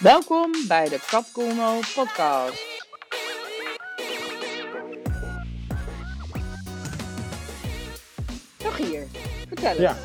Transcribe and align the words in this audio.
Welkom 0.00 0.52
bij 0.68 0.88
de 0.88 1.06
Capcomo 1.06 1.78
podcast. 1.94 2.88
Nog 8.64 8.76
hier, 8.76 9.06
vertel 9.48 9.70
eens. 9.70 9.78
Ja. 9.78 9.96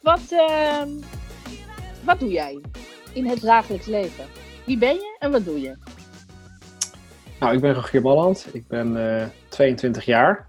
Wat, 0.00 0.20
ehm, 0.30 0.88
wat 2.04 2.20
doe 2.20 2.30
jij 2.30 2.60
in 3.12 3.26
het 3.26 3.40
dagelijks 3.40 3.86
leven? 3.86 4.24
Wie 4.66 4.78
ben 4.78 4.94
je 4.94 5.16
en 5.18 5.30
wat 5.30 5.44
doe 5.44 5.60
je? 5.60 5.76
Nou, 7.40 7.54
ik 7.54 7.60
ben 7.60 7.74
Rogier 7.74 8.02
Balland. 8.02 8.48
Ik 8.52 8.68
ben 8.68 9.20
eh, 9.20 9.26
22 9.48 10.04
jaar. 10.04 10.46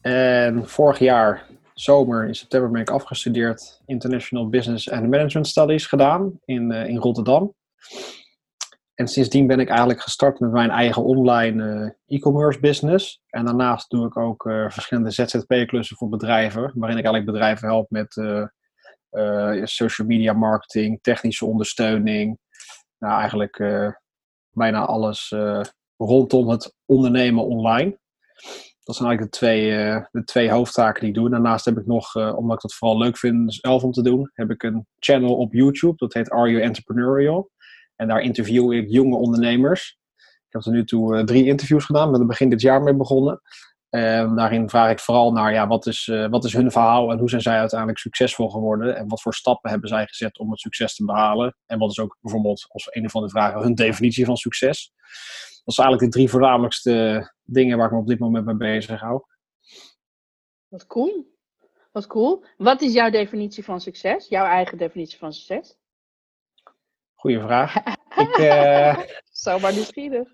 En 0.00 0.68
vorig 0.68 0.98
jaar, 0.98 1.46
zomer, 1.74 2.26
in 2.26 2.34
september, 2.34 2.70
ben 2.70 2.80
ik 2.80 2.90
afgestudeerd 2.90 3.82
International 3.86 4.48
Business 4.48 4.90
and 4.90 5.10
Management 5.10 5.46
Studies 5.46 5.86
gedaan 5.86 6.40
in, 6.44 6.72
eh, 6.72 6.88
in 6.88 6.96
Rotterdam. 6.96 7.54
En 9.00 9.08
sindsdien 9.08 9.46
ben 9.46 9.60
ik 9.60 9.68
eigenlijk 9.68 10.00
gestart 10.00 10.40
met 10.40 10.50
mijn 10.50 10.70
eigen 10.70 11.04
online 11.04 11.92
eh, 12.06 12.16
e-commerce 12.16 12.60
business. 12.60 13.20
En 13.28 13.44
daarnaast 13.44 13.90
doe 13.90 14.06
ik 14.06 14.16
ook 14.16 14.46
eh, 14.46 14.70
verschillende 14.70 15.10
ZZP-klussen 15.10 15.96
voor 15.96 16.08
bedrijven, 16.08 16.62
waarin 16.62 16.98
ik 16.98 17.04
eigenlijk 17.04 17.24
bedrijven 17.24 17.68
help 17.68 17.90
met 17.90 18.16
eh, 18.16 19.64
social 19.64 20.06
media 20.06 20.32
marketing, 20.32 20.98
technische 21.02 21.46
ondersteuning. 21.46 22.38
Nou, 22.98 23.18
eigenlijk 23.18 23.58
bijna 24.50 24.84
alles 24.84 25.34
rondom 25.96 26.48
het 26.48 26.74
ondernemen 26.86 27.46
online. 27.46 27.98
Dat 28.82 28.96
zijn 28.96 29.08
eigenlijk 29.08 29.32
de 29.32 29.38
twee, 29.38 29.70
de 30.10 30.24
twee 30.24 30.50
hoofdtaken 30.50 31.00
die 31.00 31.08
ik 31.08 31.14
doe. 31.14 31.30
Daarnaast 31.30 31.64
heb 31.64 31.78
ik 31.78 31.86
nog, 31.86 32.14
omdat 32.14 32.56
ik 32.56 32.60
dat 32.60 32.74
vooral 32.74 32.98
leuk 32.98 33.18
vind 33.18 33.54
zelf 33.54 33.82
om 33.82 33.92
te 33.92 34.02
doen, 34.02 34.30
heb 34.34 34.50
ik 34.50 34.62
een 34.62 34.86
channel 34.98 35.36
op 35.36 35.52
YouTube. 35.52 35.96
Dat 35.96 36.14
heet 36.14 36.30
Are 36.30 36.50
You 36.50 36.62
Entrepreneurial? 36.62 37.50
En 38.00 38.08
daar 38.08 38.20
interview 38.20 38.72
ik 38.72 38.88
jonge 38.88 39.16
ondernemers. 39.16 39.98
Ik 40.16 40.52
heb 40.52 40.62
tot 40.62 40.72
nu 40.72 40.84
toe 40.84 41.16
eh, 41.16 41.24
drie 41.24 41.46
interviews 41.46 41.84
gedaan, 41.84 42.10
met 42.10 42.20
er 42.20 42.26
begin 42.26 42.50
dit 42.50 42.60
jaar 42.60 42.82
mee 42.82 42.94
begonnen. 42.94 43.40
En 43.88 44.36
daarin 44.36 44.68
vraag 44.68 44.90
ik 44.90 45.00
vooral 45.00 45.32
naar 45.32 45.52
ja, 45.52 45.66
wat, 45.66 45.86
is, 45.86 46.08
eh, 46.08 46.28
wat 46.28 46.44
is 46.44 46.52
hun 46.52 46.70
verhaal 46.70 47.10
en 47.10 47.18
hoe 47.18 47.28
zijn 47.28 47.40
zij 47.42 47.58
uiteindelijk 47.58 47.98
succesvol 47.98 48.48
geworden? 48.48 48.96
En 48.96 49.08
wat 49.08 49.22
voor 49.22 49.34
stappen 49.34 49.70
hebben 49.70 49.88
zij 49.88 50.06
gezet 50.06 50.38
om 50.38 50.50
het 50.50 50.60
succes 50.60 50.94
te 50.94 51.04
behalen? 51.04 51.56
En 51.66 51.78
wat 51.78 51.90
is 51.90 51.98
ook 51.98 52.16
bijvoorbeeld, 52.20 52.66
als 52.68 52.88
een 52.90 53.10
van 53.10 53.22
de 53.22 53.30
vragen, 53.30 53.60
hun 53.60 53.74
definitie 53.74 54.24
van 54.24 54.36
succes? 54.36 54.92
Dat 55.64 55.74
zijn 55.74 55.86
eigenlijk 55.86 56.12
de 56.12 56.18
drie 56.18 56.30
voornamelijkste 56.30 57.32
dingen 57.42 57.76
waar 57.76 57.86
ik 57.86 57.92
me 57.92 57.98
op 57.98 58.06
dit 58.06 58.18
moment 58.18 58.44
mee 58.44 58.56
bezig 58.56 59.00
hou. 59.00 59.22
Wat 60.68 60.86
cool. 60.86 61.26
Wat 61.92 62.06
cool. 62.06 62.44
Wat 62.56 62.80
is 62.80 62.92
jouw 62.92 63.10
definitie 63.10 63.64
van 63.64 63.80
succes? 63.80 64.28
Jouw 64.28 64.46
eigen 64.46 64.78
definitie 64.78 65.18
van 65.18 65.32
succes? 65.32 65.78
Goeie 67.20 67.40
vraag. 67.40 67.74
ik, 68.16 68.36
eh, 68.48 68.98
Zomaar 69.30 69.72
nieuwsgierig. 69.72 70.28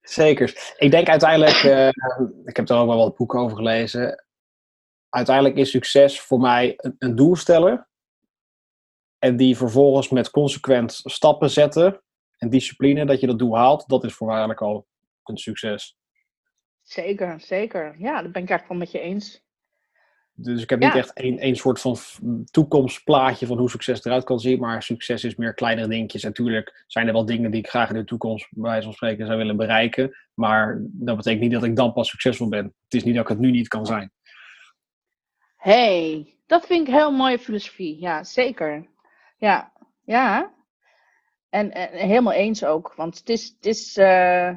Zeker. 0.00 0.74
Ik 0.76 0.90
denk 0.90 1.08
uiteindelijk, 1.08 1.62
eh, 1.62 1.88
ik 2.44 2.56
heb 2.56 2.68
er 2.68 2.76
ook 2.76 2.86
wel 2.86 2.96
wat 2.96 3.16
boeken 3.16 3.40
over 3.40 3.56
gelezen. 3.56 4.24
Uiteindelijk 5.08 5.56
is 5.56 5.70
succes 5.70 6.20
voor 6.20 6.40
mij 6.40 6.74
een, 6.76 6.96
een 6.98 7.14
doel 7.14 7.36
stellen. 7.36 7.88
En 9.18 9.36
die 9.36 9.56
vervolgens 9.56 10.08
met 10.08 10.30
consequent 10.30 10.92
stappen 10.92 11.50
zetten. 11.50 12.02
En 12.38 12.50
discipline, 12.50 13.06
dat 13.06 13.20
je 13.20 13.26
dat 13.26 13.38
doel 13.38 13.56
haalt. 13.56 13.88
Dat 13.88 14.04
is 14.04 14.14
voor 14.14 14.26
mij 14.26 14.36
eigenlijk 14.36 14.66
al 14.66 14.86
een 15.24 15.36
succes. 15.36 15.96
Zeker, 16.82 17.40
zeker. 17.40 17.94
Ja, 17.98 18.22
dat 18.22 18.32
ben 18.32 18.42
ik 18.42 18.50
eigenlijk 18.50 18.68
wel 18.68 18.78
met 18.78 18.90
je 18.90 19.00
eens. 19.00 19.41
Dus 20.34 20.62
ik 20.62 20.70
heb 20.70 20.80
Ja. 20.80 20.86
niet 20.86 20.96
echt 20.96 21.12
één, 21.12 21.38
één 21.38 21.56
soort 21.56 21.80
van 21.80 21.96
toekomstplaatje 22.50 23.46
van 23.46 23.58
hoe 23.58 23.70
succes 23.70 24.04
eruit 24.04 24.24
kan 24.24 24.40
zien. 24.40 24.58
Maar 24.60 24.82
succes 24.82 25.24
is 25.24 25.36
meer 25.36 25.54
kleinere 25.54 25.88
dingetjes. 25.88 26.22
Natuurlijk 26.22 26.84
zijn 26.86 27.06
er 27.06 27.12
wel 27.12 27.24
dingen 27.26 27.50
die 27.50 27.60
ik 27.60 27.68
graag 27.68 27.88
in 27.88 27.94
de 27.94 28.04
toekomst, 28.04 28.48
bij 28.50 28.70
wijze 28.70 28.84
van 28.84 28.92
spreken, 28.92 29.26
zou 29.26 29.38
willen 29.38 29.56
bereiken. 29.56 30.16
Maar 30.34 30.78
dat 30.82 31.16
betekent 31.16 31.42
niet 31.42 31.52
dat 31.52 31.64
ik 31.64 31.76
dan 31.76 31.92
pas 31.92 32.08
succesvol 32.08 32.48
ben. 32.48 32.64
Het 32.64 32.94
is 32.94 33.04
niet 33.04 33.14
dat 33.14 33.22
ik 33.22 33.28
het 33.28 33.38
nu 33.38 33.50
niet 33.50 33.68
kan 33.68 33.86
zijn. 33.86 34.10
hey, 35.56 36.26
dat 36.46 36.66
vind 36.66 36.88
ik 36.88 36.94
heel 36.94 37.12
mooie 37.12 37.38
filosofie. 37.38 38.00
Ja, 38.00 38.24
zeker. 38.24 38.86
Ja, 39.36 39.72
ja. 40.04 40.52
En, 41.50 41.72
en 41.72 42.08
helemaal 42.08 42.32
eens 42.32 42.64
ook. 42.64 42.94
Want 42.96 43.18
het 43.18 43.28
is, 43.28 43.54
het 43.56 43.66
is 43.66 43.96
eh, 43.96 44.48
eh, 44.48 44.56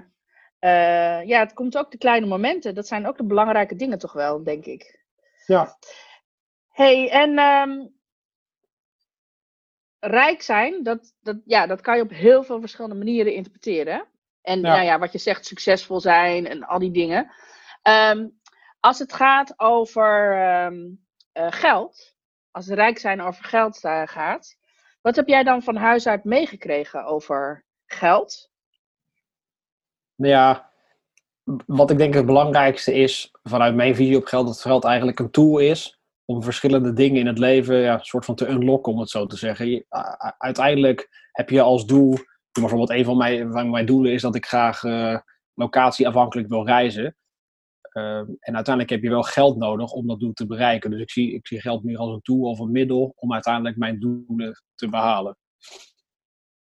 ja, 1.27 1.39
het 1.39 1.53
komt 1.53 1.77
ook 1.77 1.91
de 1.91 1.97
kleine 1.97 2.25
momenten. 2.25 2.75
Dat 2.75 2.87
zijn 2.87 3.07
ook 3.07 3.17
de 3.17 3.23
belangrijke 3.25 3.75
dingen 3.75 3.97
toch 3.99 4.13
wel, 4.13 4.43
denk 4.43 4.65
ik. 4.65 5.04
Ja. 5.45 5.77
hey, 6.69 7.09
en 7.09 7.37
ehm, 7.37 7.87
rijk 9.99 10.41
zijn, 10.41 10.83
dat, 10.83 11.13
dat, 11.21 11.37
ja, 11.45 11.67
dat 11.67 11.81
kan 11.81 11.95
je 11.95 12.03
op 12.03 12.09
heel 12.09 12.43
veel 12.43 12.59
verschillende 12.59 12.95
manieren 12.95 13.33
interpreteren. 13.33 14.07
En 14.41 14.61
Ja. 14.61 14.73
Nou 14.73 14.83
ja, 14.83 14.99
wat 14.99 15.11
je 15.11 15.17
zegt, 15.17 15.45
succesvol 15.45 15.99
zijn 15.99 16.47
en 16.47 16.63
al 16.63 16.79
die 16.79 16.91
dingen. 16.91 17.31
Ehm, 17.81 18.27
als 18.79 18.99
het 18.99 19.13
gaat 19.13 19.59
over 19.59 20.41
ehm, 20.41 20.91
eh, 21.31 21.51
geld, 21.51 22.15
als 22.51 22.67
rijk 22.67 22.97
zijn 22.97 23.21
over 23.21 23.43
geld 23.43 23.83
eh, 23.83 24.01
gaat, 24.05 24.57
wat 25.01 25.15
heb 25.15 25.27
jij 25.27 25.43
dan 25.43 25.61
van 25.61 25.75
huis 25.75 26.07
uit 26.07 26.23
meegekregen 26.23 27.05
over 27.05 27.65
geld? 27.85 28.51
Nou 30.15 30.31
ja, 30.31 30.71
wat 31.65 31.91
ik 31.91 31.97
denk 31.97 32.13
het 32.13 32.25
belangrijkste 32.25 32.93
is, 32.93 33.29
vanuit 33.43 33.75
mijn 33.75 33.95
visie 33.95 34.17
op 34.17 34.25
geld, 34.25 34.47
dat 34.47 34.61
geld 34.61 34.83
eigenlijk 34.83 35.19
een 35.19 35.31
tool 35.31 35.57
is 35.57 35.99
om 36.25 36.43
verschillende 36.43 36.93
dingen 36.93 37.19
in 37.19 37.27
het 37.27 37.37
leven 37.37 37.77
ja, 37.77 37.97
soort 38.01 38.25
van 38.25 38.35
te 38.35 38.47
unlocken, 38.47 38.93
om 38.93 38.99
het 38.99 39.09
zo 39.09 39.25
te 39.25 39.37
zeggen. 39.37 39.85
Uiteindelijk 40.37 41.27
heb 41.31 41.49
je 41.49 41.61
als 41.61 41.85
doel, 41.85 42.17
bijvoorbeeld 42.51 42.89
een 42.89 43.05
van 43.05 43.17
mijn, 43.17 43.51
van 43.51 43.69
mijn 43.69 43.85
doelen 43.85 44.11
is 44.11 44.21
dat 44.21 44.35
ik 44.35 44.45
graag 44.45 44.83
eh, 44.83 45.17
locatieafhankelijk 45.53 46.47
wil 46.47 46.65
reizen. 46.65 47.15
Ehm, 47.81 48.25
en 48.39 48.55
uiteindelijk 48.55 48.89
heb 48.89 49.03
je 49.03 49.09
wel 49.09 49.23
geld 49.23 49.57
nodig 49.57 49.91
om 49.91 50.07
dat 50.07 50.19
doel 50.19 50.33
te 50.33 50.45
bereiken. 50.45 50.91
Dus 50.91 51.01
ik 51.01 51.11
zie, 51.11 51.33
ik 51.33 51.47
zie 51.47 51.61
geld 51.61 51.83
meer 51.83 51.97
als 51.97 52.13
een 52.13 52.21
tool 52.21 52.41
of 52.41 52.59
een 52.59 52.71
middel 52.71 53.13
om 53.15 53.33
uiteindelijk 53.33 53.77
mijn 53.77 53.99
doelen 53.99 54.63
te 54.75 54.89
behalen. 54.89 55.37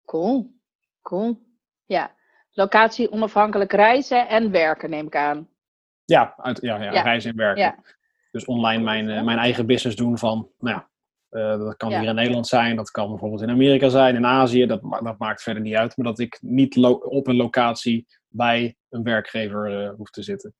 Cool, 0.05 0.55
cool. 1.03 1.39
Ja, 1.87 2.15
locatie 2.53 3.13
onafhankelijk 3.13 3.73
reizen 3.73 4.29
en 4.29 4.51
werken 4.51 4.91
neem 4.91 5.07
ik 5.07 5.17
aan. 5.17 5.49
Ja, 6.05 6.35
uit, 6.37 6.61
ja, 6.61 6.83
ja, 6.83 6.93
Ja. 6.93 7.03
reizen 7.03 7.31
en 7.31 7.37
werken. 7.37 7.63
Ja. 7.63 7.77
Dus 8.31 8.45
online 8.45 8.83
mijn, 8.83 9.11
eh, 9.11 9.23
mijn 9.23 9.39
eigen 9.39 9.67
business 9.67 9.97
doen 9.97 10.19
van, 10.19 10.51
nou 10.59 10.77
ja, 10.77 10.89
eh, 11.29 11.59
dat 11.59 11.77
kan 11.77 11.99
hier 11.99 12.09
in 12.09 12.15
Nederland 12.15 12.47
zijn, 12.47 12.77
dat 12.77 12.91
kan 12.91 13.09
bijvoorbeeld 13.09 13.43
in 13.43 13.51
Amerika 13.51 13.89
zijn, 13.89 14.15
in 14.15 14.27
Azië, 14.27 14.67
dat, 14.67 14.81
dat 14.83 15.19
maakt 15.19 15.43
verder 15.43 15.63
niet 15.63 15.75
uit. 15.75 15.97
Maar 15.97 16.07
dat 16.07 16.19
ik 16.19 16.39
niet 16.41 16.77
op 17.01 17.27
een 17.27 17.37
locatie 17.37 18.07
bij 18.29 18.77
een 18.89 19.03
werkgever 19.03 19.85
eh, 19.85 19.91
hoef 19.97 20.11
te 20.11 20.23
zitten. 20.23 20.55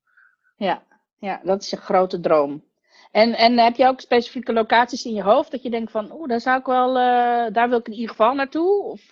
Ja, 0.55 0.83
ja, 1.17 1.41
dat 1.43 1.61
is 1.61 1.69
je 1.69 1.77
grote 1.77 2.19
droom. 2.19 2.63
En, 3.11 3.33
en 3.33 3.57
heb 3.57 3.75
je 3.75 3.87
ook 3.87 4.01
specifieke 4.01 4.53
locaties 4.53 5.05
in 5.05 5.13
je 5.13 5.23
hoofd 5.23 5.51
dat 5.51 5.63
je 5.63 5.69
denkt 5.69 5.91
van, 5.91 6.11
oeh, 6.11 6.27
daar 6.27 6.41
zou 6.41 6.59
ik 6.59 6.65
wel, 6.65 6.93
daar 7.53 7.69
wil 7.69 7.79
ik 7.79 7.87
in 7.87 7.93
ieder 7.93 8.09
geval 8.09 8.33
naartoe? 8.33 8.83
Of, 8.83 9.09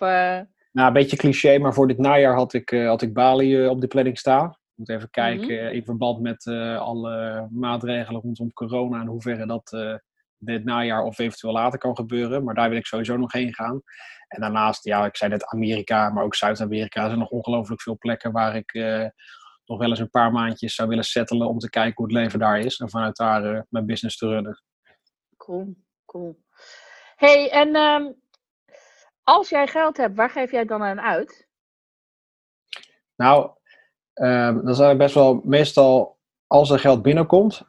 Nou, 0.72 0.86
een 0.86 0.92
beetje 0.92 1.16
cliché, 1.16 1.58
maar 1.58 1.74
voor 1.74 1.88
dit 1.88 1.98
najaar 1.98 2.34
had 2.34 2.52
ik, 2.52 2.70
eh, 2.70 2.86
had 2.86 3.02
ik 3.02 3.12
Bali 3.12 3.62
eh, 3.62 3.70
op 3.70 3.80
de 3.80 3.86
planning 3.86 4.18
staan. 4.18 4.48
Ik 4.50 4.56
moet 4.74 4.88
even 4.88 5.10
kijken 5.10 5.54
Mhm. 5.56 5.66
eh, 5.66 5.72
in 5.72 5.84
verband 5.84 6.20
met 6.20 6.46
alle 6.78 7.48
maatregelen 7.50 8.20
rondom 8.20 8.52
corona 8.52 9.00
en 9.00 9.06
hoeverre 9.06 9.46
dat 9.46 9.70
dit 10.38 10.64
najaar 10.64 11.02
of 11.02 11.18
eventueel 11.18 11.52
later 11.52 11.78
kan 11.78 11.96
gebeuren. 11.96 12.44
Maar 12.44 12.54
daar 12.54 12.68
wil 12.68 12.78
ik 12.78 12.86
sowieso 12.86 13.16
nog 13.16 13.32
heen 13.32 13.54
gaan. 13.54 13.82
En 14.28 14.40
daarnaast, 14.40 14.84
ja, 14.84 15.04
ik 15.04 15.16
zei 15.16 15.30
net 15.30 15.46
Amerika, 15.46 16.10
maar 16.10 16.24
ook 16.24 16.34
Zuid-Amerika. 16.34 17.00
Er 17.00 17.06
zijn 17.06 17.18
nog 17.18 17.30
ongelooflijk 17.30 17.82
veel 17.82 17.98
plekken 17.98 18.32
waar 18.32 18.56
ik 18.56 18.72
nog 19.64 19.78
wel 19.78 19.88
eens 19.88 19.98
een 19.98 20.10
paar 20.10 20.32
maandjes 20.32 20.74
zou 20.74 20.88
willen 20.88 21.04
settelen 21.04 21.48
om 21.48 21.58
te 21.58 21.70
kijken 21.70 21.94
hoe 21.94 22.04
het 22.06 22.14
leven 22.14 22.38
daar 22.38 22.58
is. 22.58 22.78
En 22.78 22.90
vanuit 22.90 23.16
daar 23.16 23.66
mijn 23.68 23.86
business 23.86 24.16
te 24.16 24.26
runnen. 24.28 24.62
cool, 25.36 25.74
cool. 26.06 26.38
hey, 27.16 27.50
en 27.50 27.74
ehm, 27.74 28.12
als 29.22 29.48
jij 29.48 29.66
geld 29.66 29.96
hebt, 29.96 30.16
waar 30.16 30.30
geef 30.30 30.50
jij 30.50 30.64
dan 30.64 30.82
aan 30.82 31.00
uit? 31.00 31.48
Nou, 33.16 33.50
ehm 34.12 34.64
dan 34.64 34.74
zijn 34.74 34.98
best 34.98 35.14
wel 35.14 35.40
meestal, 35.44 36.18
als 36.46 36.70
er 36.70 36.78
geld 36.78 37.02
binnenkomt, 37.02 37.62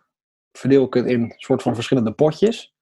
verdeel 0.51 0.85
ik 0.85 0.93
het 0.93 1.05
in 1.05 1.33
soort 1.37 1.61
van 1.61 1.75
verschillende 1.75 2.13
potjes. 2.13 2.73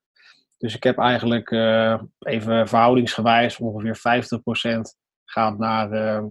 Dus 0.57 0.75
ik 0.75 0.83
heb 0.83 0.97
eigenlijk 0.97 1.51
eh, 1.51 2.01
even 2.19 2.68
verhoudingsgewijs 2.68 3.57
ongeveer 3.59 3.97
50% 3.97 4.79
gaat 5.25 5.57
naar 5.57 5.91
eh, 5.91 6.23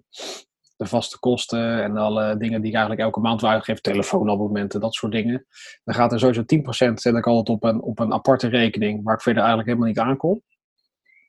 de 0.77 0.87
vaste 0.87 1.19
kosten 1.19 1.83
en 1.83 1.97
alle 1.97 2.37
dingen 2.37 2.61
die 2.61 2.71
ik 2.71 2.77
eigenlijk 2.77 3.01
elke 3.07 3.21
maand 3.21 3.41
wil 3.41 3.51
uitgeven, 3.51 3.83
telefoonabonnementen, 3.83 4.81
dat 4.81 4.95
soort 4.95 5.13
dingen. 5.13 5.47
Dan 5.85 5.95
gaat 5.95 6.13
er 6.13 6.19
sowieso 6.19 6.43
10% 6.91 6.93
zet 6.95 7.15
ik 7.15 7.27
altijd 7.27 7.57
op 7.57 7.65
een, 7.65 7.83
op 7.83 7.99
een 7.99 8.13
aparte 8.13 8.49
rekening 8.49 9.05
waar 9.05 9.15
ik 9.15 9.23
verder 9.23 9.43
eigenlijk 9.43 9.69
helemaal 9.69 9.89
niet 9.89 9.99
aankom. 9.99 10.43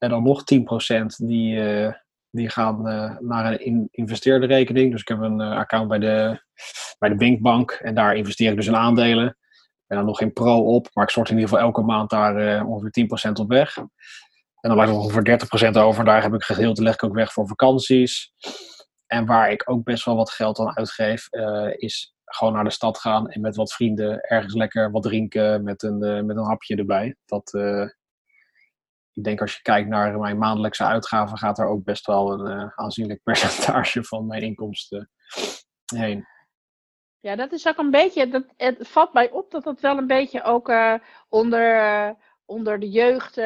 En 0.01 0.09
dan 0.09 0.23
nog 0.23 0.43
10% 0.43 1.15
die, 1.17 1.61
eh, 1.61 1.93
die 2.29 2.49
gaan 2.49 2.87
eh, 2.87 3.17
naar 3.19 3.51
een 3.51 3.65
in, 3.65 3.87
investeerde 3.91 4.45
rekening. 4.45 4.91
Dus 4.91 5.01
ik 5.01 5.07
heb 5.07 5.19
een 5.19 5.41
eh, 5.41 5.57
account 5.57 5.87
bij 5.87 5.99
de, 5.99 6.43
bij 6.99 7.09
de 7.09 7.15
Binkbank 7.15 7.71
en 7.71 7.95
daar 7.95 8.15
investeer 8.15 8.49
ik 8.49 8.55
dus 8.55 8.67
in 8.67 8.75
aandelen. 8.75 9.27
Ik 9.27 9.87
ben 9.87 9.97
dan 9.97 10.05
nog 10.05 10.17
geen 10.17 10.33
pro 10.33 10.57
op, 10.75 10.89
maar 10.93 11.03
ik 11.03 11.09
stort 11.09 11.29
in 11.29 11.35
ieder 11.35 11.49
geval 11.49 11.65
elke 11.65 11.81
maand 11.81 12.09
daar 12.09 12.65
ongeveer 12.65 13.29
10% 13.29 13.39
op 13.39 13.49
weg. 13.49 13.77
En 13.77 13.89
dan 14.61 14.73
blijft 14.73 14.91
er 14.91 14.97
ongeveer 14.97 15.23
30% 15.73 15.77
over. 15.77 16.05
Daar 16.05 16.21
heb 16.21 16.33
ik 16.33 16.43
gedeelte 16.43 16.83
leg 16.83 16.93
ik 16.93 17.03
ook 17.03 17.13
weg 17.13 17.33
voor 17.33 17.47
vakanties. 17.47 18.33
En 19.07 19.25
waar 19.25 19.51
ik 19.51 19.69
ook 19.69 19.83
best 19.83 20.05
wel 20.05 20.15
wat 20.15 20.31
geld 20.31 20.59
aan 20.59 20.77
uitgeef, 20.77 21.27
is 21.75 22.15
gewoon 22.25 22.53
naar 22.53 22.63
de 22.63 22.69
stad 22.69 22.97
gaan 22.97 23.29
en 23.29 23.41
met 23.41 23.55
wat 23.55 23.73
vrienden 23.73 24.21
ergens 24.21 24.53
lekker 24.53 24.91
wat 24.91 25.03
drinken 25.03 25.63
met 25.63 25.83
een, 25.83 26.25
met 26.25 26.37
een 26.37 26.45
hapje 26.45 26.75
erbij. 26.75 27.15
Dat, 27.25 27.51
ik 29.13 29.23
denk 29.23 29.41
als 29.41 29.55
je 29.55 29.61
kijkt 29.61 29.89
naar 29.89 30.19
mijn 30.19 30.37
maandelijkse 30.37 30.83
uitgaven, 30.83 31.37
gaat 31.37 31.59
er 31.59 31.67
ook 31.67 31.83
best 31.83 32.05
wel 32.05 32.31
een 32.31 32.59
uh, 32.59 32.71
aanzienlijk 32.75 33.23
percentage 33.31 34.03
van 34.03 34.27
mijn 34.27 34.41
inkomsten 34.41 35.09
heen. 35.95 36.25
Ja, 37.19 37.35
dat 37.35 37.51
is 37.51 37.67
ook 37.67 37.77
een 37.77 37.91
beetje, 37.91 38.27
dat, 38.27 38.43
het 38.57 38.87
valt 38.87 39.13
mij 39.13 39.31
op 39.31 39.51
dat 39.51 39.63
dat 39.63 39.81
wel 39.81 39.97
een 39.97 40.07
beetje 40.07 40.43
ook 40.43 40.69
uh, 40.69 40.95
onder, 41.29 42.15
onder 42.45 42.79
de 42.79 42.89
jeugd, 42.89 43.37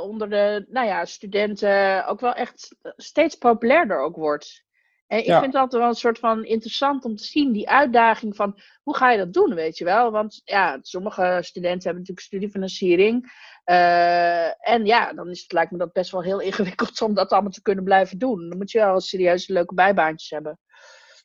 onder 0.00 0.30
de 0.30 0.66
nou 0.68 0.86
ja, 0.86 1.04
studenten 1.04 2.06
ook 2.06 2.20
wel 2.20 2.34
echt 2.34 2.76
steeds 2.96 3.34
populairder 3.34 4.00
ook 4.00 4.16
wordt. 4.16 4.66
En 5.08 5.18
ik 5.18 5.24
vind 5.24 5.44
het 5.44 5.54
altijd 5.54 5.82
wel 5.82 5.90
een 5.90 5.96
soort 5.96 6.18
van 6.18 6.44
interessant 6.44 7.04
om 7.04 7.16
te 7.16 7.24
zien, 7.24 7.52
die 7.52 7.68
uitdaging 7.68 8.36
van 8.36 8.58
hoe 8.82 8.96
ga 8.96 9.10
je 9.10 9.18
dat 9.18 9.32
doen, 9.32 9.54
weet 9.54 9.78
je 9.78 9.84
wel? 9.84 10.10
Want 10.10 10.40
ja, 10.44 10.78
sommige 10.82 11.38
studenten 11.40 11.82
hebben 11.82 11.98
natuurlijk 11.98 12.26
studiefinanciering. 12.26 13.32
Uh, 13.64 14.68
en 14.68 14.86
ja, 14.86 15.12
dan 15.12 15.30
is 15.30 15.42
het, 15.42 15.52
lijkt 15.52 15.70
me 15.70 15.78
dat 15.78 15.92
best 15.92 16.10
wel 16.10 16.22
heel 16.22 16.40
ingewikkeld 16.48 17.00
om 17.02 17.14
dat 17.14 17.30
allemaal 17.30 17.50
te 17.50 17.62
kunnen 17.62 17.84
blijven 17.84 18.18
doen. 18.18 18.48
Dan 18.48 18.58
moet 18.58 18.70
je 18.70 18.78
wel 18.78 19.00
serieus 19.00 19.48
leuke 19.48 19.74
bijbaantjes 19.74 20.30
hebben, 20.30 20.58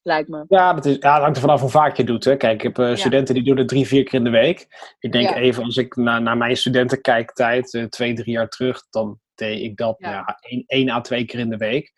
lijkt 0.01 0.29
me. 0.29 0.45
Ja, 0.47 0.73
dat, 0.73 0.85
is, 0.85 0.95
ja, 0.99 1.13
dat 1.13 1.21
hangt 1.21 1.35
er 1.35 1.41
vanaf 1.41 1.61
hoe 1.61 1.69
vaak 1.69 1.97
je 1.97 2.03
doet. 2.03 2.23
Hè. 2.23 2.37
Kijk, 2.37 2.53
ik 2.53 2.61
heb 2.61 2.77
uh, 2.77 2.95
studenten 2.95 3.33
die 3.33 3.43
doen 3.43 3.57
het 3.57 3.67
drie, 3.67 3.87
vier 3.87 4.03
keer 4.03 4.19
in 4.19 4.23
de 4.23 4.29
week. 4.29 4.67
Ik 4.99 5.11
denk 5.11 5.29
ja. 5.29 5.35
even, 5.35 5.63
als 5.63 5.77
ik 5.77 5.95
naar, 5.95 6.21
naar 6.21 6.37
mijn 6.37 6.57
studentenkijktijd, 6.57 7.73
uh, 7.73 7.85
twee, 7.85 8.13
drie 8.13 8.33
jaar 8.33 8.49
terug, 8.49 8.85
dan 8.89 9.19
deed 9.35 9.61
ik 9.61 9.77
dat 9.77 9.95
ja 9.97 10.37
één, 10.41 10.63
één 10.67 10.89
à 10.89 11.01
twee 11.01 11.25
keer 11.25 11.39
in 11.39 11.49
de 11.49 11.57
week. 11.57 11.91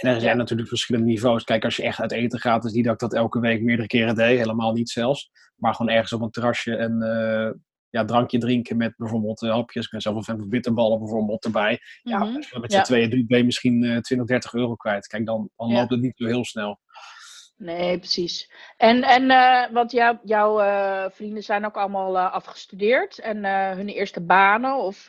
En 0.00 0.14
er 0.14 0.20
zijn 0.20 0.36
natuurlijk 0.36 0.68
verschillende 0.68 1.10
niveaus. 1.10 1.44
Kijk, 1.44 1.64
als 1.64 1.76
je 1.76 1.82
echt 1.82 2.00
uit 2.00 2.12
eten 2.12 2.40
gaat, 2.40 2.64
is 2.64 2.72
niet 2.72 2.84
dat 2.84 2.92
ik 2.92 3.00
dat 3.00 3.14
elke 3.14 3.40
week 3.40 3.62
meerdere 3.62 3.88
keren 3.88 4.14
deed. 4.14 4.38
Helemaal 4.38 4.72
niet 4.72 4.90
zelfs. 4.90 5.30
Maar 5.56 5.74
gewoon 5.74 5.92
ergens 5.92 6.12
op 6.12 6.20
een 6.20 6.30
terrasje 6.30 6.76
en 6.76 6.98
ja, 7.96 8.04
drankje 8.04 8.38
drinken 8.38 8.76
met 8.76 8.94
bijvoorbeeld 8.96 9.42
uh, 9.42 9.50
hapjes. 9.50 9.84
Ik 9.84 9.90
ben 9.90 10.00
zelf 10.00 10.16
een 10.16 10.24
fan 10.24 10.38
van 10.38 10.48
bitterballen 10.48 10.98
bijvoorbeeld 10.98 11.44
erbij. 11.44 11.78
Ja, 12.02 12.18
mm 12.18 12.22
-hmm. 12.24 12.36
als 12.36 12.48
je 12.50 12.58
met 12.58 12.72
z'n 12.72 12.78
ja. 12.78 12.82
tweeën 12.82 13.26
ben 13.26 13.38
je 13.38 13.44
misschien 13.44 13.82
uh, 13.82 13.98
20, 13.98 14.26
30 14.26 14.54
euro 14.54 14.74
kwijt. 14.74 15.06
Kijk, 15.06 15.26
dan, 15.26 15.50
dan 15.56 15.72
loopt 15.72 15.90
het 15.90 16.00
niet 16.00 16.16
zo 16.16 16.26
heel 16.26 16.44
snel. 16.44 16.80
Nee, 17.56 17.98
precies. 17.98 18.52
En, 18.76 19.02
en 19.02 19.22
uh, 19.22 19.72
want 19.72 19.92
jou, 19.92 20.18
jouw 20.24 20.60
uh, 20.60 21.04
vrienden 21.10 21.42
zijn 21.42 21.66
ook 21.66 21.76
allemaal 21.76 22.16
uh, 22.16 22.32
afgestudeerd 22.32 23.18
en 23.18 23.44
hun 23.76 23.88
eerste 23.88 24.20
banen? 24.20 24.76
Of, 24.76 25.06